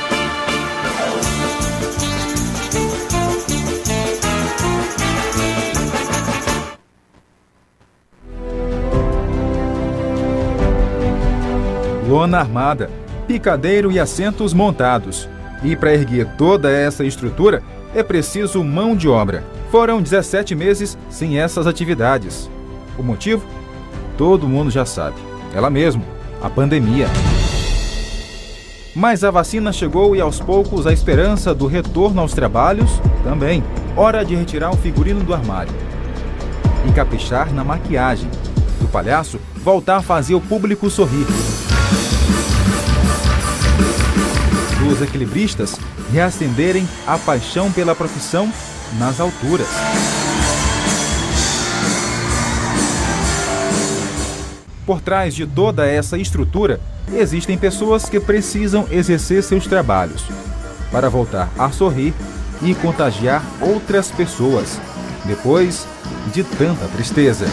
[12.07, 12.89] lona armada,
[13.27, 15.29] picadeiro e assentos montados.
[15.63, 17.61] E para erguer toda essa estrutura
[17.93, 19.43] é preciso mão de obra.
[19.69, 22.49] Foram 17 meses sem essas atividades.
[22.97, 23.45] O motivo?
[24.17, 25.17] Todo mundo já sabe.
[25.53, 26.03] Ela mesmo,
[26.41, 27.07] a pandemia.
[28.95, 32.89] Mas a vacina chegou e aos poucos a esperança do retorno aos trabalhos
[33.23, 33.63] também.
[33.95, 35.73] Hora de retirar o figurino do armário.
[36.87, 38.29] E caprichar na maquiagem.
[38.79, 41.27] Do palhaço voltar a fazer o público sorrir.
[45.01, 45.77] Equilibristas
[46.11, 48.51] reacenderem a paixão pela profissão
[48.99, 49.67] nas alturas.
[54.85, 56.79] Por trás de toda essa estrutura,
[57.13, 60.23] existem pessoas que precisam exercer seus trabalhos
[60.91, 62.13] para voltar a sorrir
[62.61, 64.79] e contagiar outras pessoas
[65.25, 65.85] depois
[66.33, 67.45] de tanta tristeza.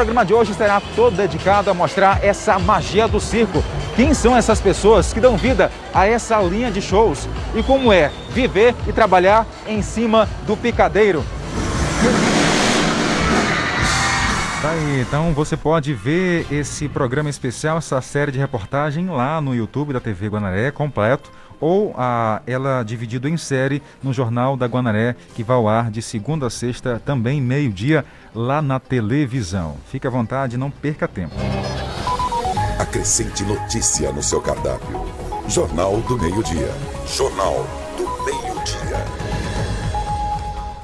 [0.00, 3.62] Programa de hoje será todo dedicado a mostrar essa magia do circo.
[3.94, 8.10] Quem são essas pessoas que dão vida a essa linha de shows e como é
[8.30, 11.22] viver e trabalhar em cima do picadeiro.
[14.62, 19.54] Tá aí, então você pode ver esse programa especial, essa série de reportagem lá no
[19.54, 21.30] YouTube da TV Guanaré completo
[21.60, 26.00] ou a, ela dividido em série no Jornal da Guanaré, que vai ao ar de
[26.00, 28.04] segunda a sexta, também meio-dia,
[28.34, 29.76] lá na televisão.
[29.90, 31.34] Fique à vontade, não perca tempo.
[32.78, 35.04] Acrescente notícia no seu cardápio.
[35.48, 36.70] Jornal do Meio-Dia.
[37.06, 37.66] Jornal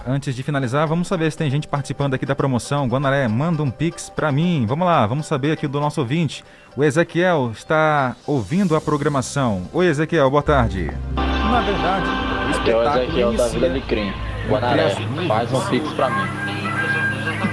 [0.09, 2.87] Antes de finalizar, vamos saber se tem gente participando aqui da promoção.
[2.87, 4.65] Guanaré, manda um pix para mim.
[4.65, 6.45] Vamos lá, vamos saber aqui do nosso ouvinte.
[6.77, 9.63] O Ezequiel está ouvindo a programação.
[9.73, 10.93] Oi, Ezequiel, boa tarde.
[11.17, 14.15] Na verdade, o Aqui é o Ezequiel da Vila de Crem.
[14.49, 14.95] Guanaré,
[15.27, 16.46] faz um pix pra mim.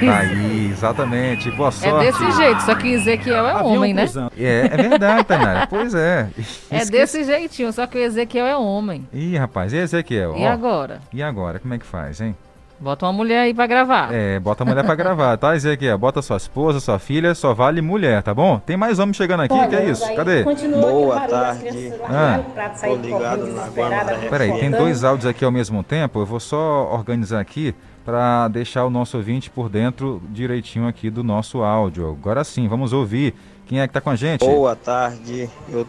[0.02, 1.50] Aí, exatamente.
[1.52, 2.06] Boa É sorte.
[2.06, 4.06] desse jeito, só que Ezequiel é Havia homem, um né?
[4.38, 5.68] É, é verdade, Tainara.
[5.74, 6.28] Pois é.
[6.70, 9.08] É Esqueci- desse jeitinho, só que o Ezequiel é homem.
[9.14, 10.36] Ih, rapaz, e Ezequiel?
[10.38, 11.00] E Ó, agora?
[11.12, 12.36] E agora, como é que faz, hein?
[12.80, 14.10] Bota uma mulher aí pra gravar.
[14.14, 15.98] É, bota a mulher pra gravar, tá, Ezequiel?
[15.98, 18.60] Bota sua esposa, sua filha, só vale mulher, tá bom?
[18.60, 20.06] Tem mais homem chegando aqui, que é isso?
[20.14, 20.44] Cadê?
[20.44, 21.94] Boa tarde.
[22.04, 22.42] Ah.
[22.82, 24.28] Tô ligado na Guanaré.
[24.30, 26.20] Peraí, tem dois áudios aqui ao mesmo tempo.
[26.20, 27.74] Eu vou só organizar aqui
[28.06, 32.10] para deixar o nosso ouvinte por dentro direitinho aqui do nosso áudio.
[32.10, 33.34] Agora sim, vamos ouvir.
[33.66, 34.42] Quem é que tá com a gente?
[34.42, 35.50] Boa tarde.
[35.70, 35.88] Eu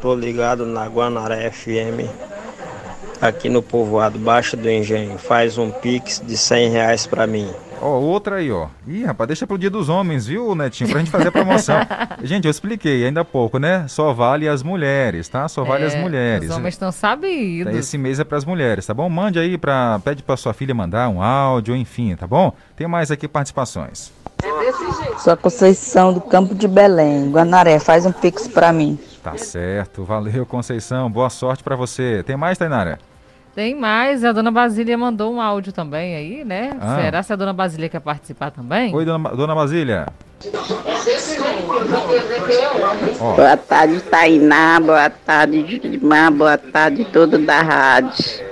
[0.00, 2.08] tô ligado na Guanaré FM.
[3.20, 5.18] Aqui no povoado Baixo do Engenho.
[5.18, 7.50] Faz um pix de 100 reais pra mim.
[7.80, 8.68] Ó, outra aí, ó.
[8.86, 10.88] Ih, rapaz, deixa pro dia dos homens, viu, Netinho?
[10.90, 11.76] Pra gente fazer a promoção.
[12.24, 13.86] gente, eu expliquei ainda há pouco, né?
[13.88, 15.46] Só vale as mulheres, tá?
[15.46, 16.48] Só vale as É, mulheres.
[16.50, 17.74] Os homens estão sabidos.
[17.74, 19.08] Esse mês é pras mulheres, tá bom?
[19.08, 20.00] Mande aí pra.
[20.04, 22.52] Pede pra sua filha mandar um áudio, enfim, tá bom?
[22.74, 24.10] Tem mais aqui participações.
[25.18, 27.30] Sou a Conceição do Campo de Belém.
[27.30, 28.98] Guanaré, faz um pix pra mim.
[29.22, 31.10] Tá certo, valeu, Conceição.
[31.10, 32.22] Boa sorte pra você.
[32.26, 32.98] Tem mais, Tainara?
[33.56, 36.76] Tem mais, a dona Basília mandou um áudio também aí, né?
[36.78, 36.98] Ah.
[37.00, 38.94] Será se a dona Basília quer participar também?
[38.94, 40.06] Oi, dona, dona Basília.
[43.18, 44.78] Boa tarde, Tainá.
[44.78, 46.30] Boa tarde, Julimar.
[46.32, 48.44] Boa tarde, todo da rádio.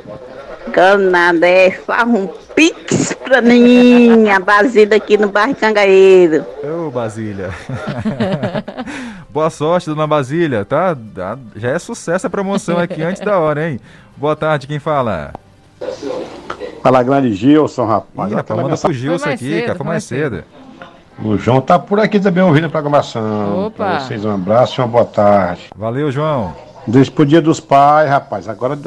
[0.72, 4.30] Canadé, faz um pix pra mim.
[4.30, 6.46] A Basília aqui no bairro Cangaeiro.
[6.64, 7.50] Ô, Basília.
[9.28, 10.96] Boa sorte, dona Basília, tá?
[11.56, 13.80] Já é sucesso a promoção aqui antes da hora, hein?
[14.16, 15.32] Boa tarde, quem fala?
[16.82, 18.30] Fala, grande Gilson, rapaz.
[18.30, 20.44] Ih, rapaz, manda pro Gilson aqui, cara, foi mais cedo.
[21.22, 23.66] O João tá por aqui também ouvindo a programação.
[23.66, 23.76] Opa.
[23.76, 25.70] Pra vocês um abraço e uma boa tarde.
[25.76, 26.54] Valeu, João.
[26.86, 28.48] Deixa pro dia dos pais, rapaz.
[28.48, 28.78] Agora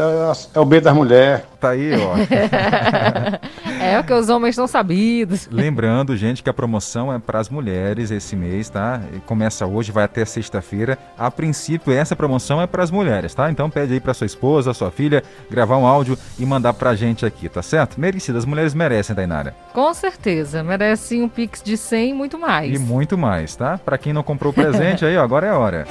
[0.54, 1.44] é o bem das mulheres.
[1.60, 2.16] Tá aí, ó.
[3.82, 5.50] é o que os homens estão sabidos.
[5.52, 9.02] Lembrando, gente, que a promoção é para as mulheres esse mês, tá?
[9.26, 10.98] Começa hoje, vai até sexta-feira.
[11.18, 13.50] A princípio, essa promoção é para as mulheres, tá?
[13.50, 17.26] Então pede aí para sua esposa, sua filha, gravar um áudio e mandar pra gente
[17.26, 18.00] aqui, tá certo?
[18.00, 19.56] Merecido, as mulheres merecem, Tainara.
[19.74, 22.76] Com certeza, merece um pix de 100 e muito mais.
[22.76, 23.80] E muito mais, tá?
[23.84, 25.88] Para quem não comprou o presente aí, ó, agora é a hora.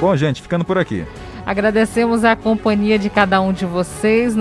[0.00, 1.04] Bom, gente, ficando por aqui.
[1.44, 4.36] Agradecemos a companhia de cada um de vocês.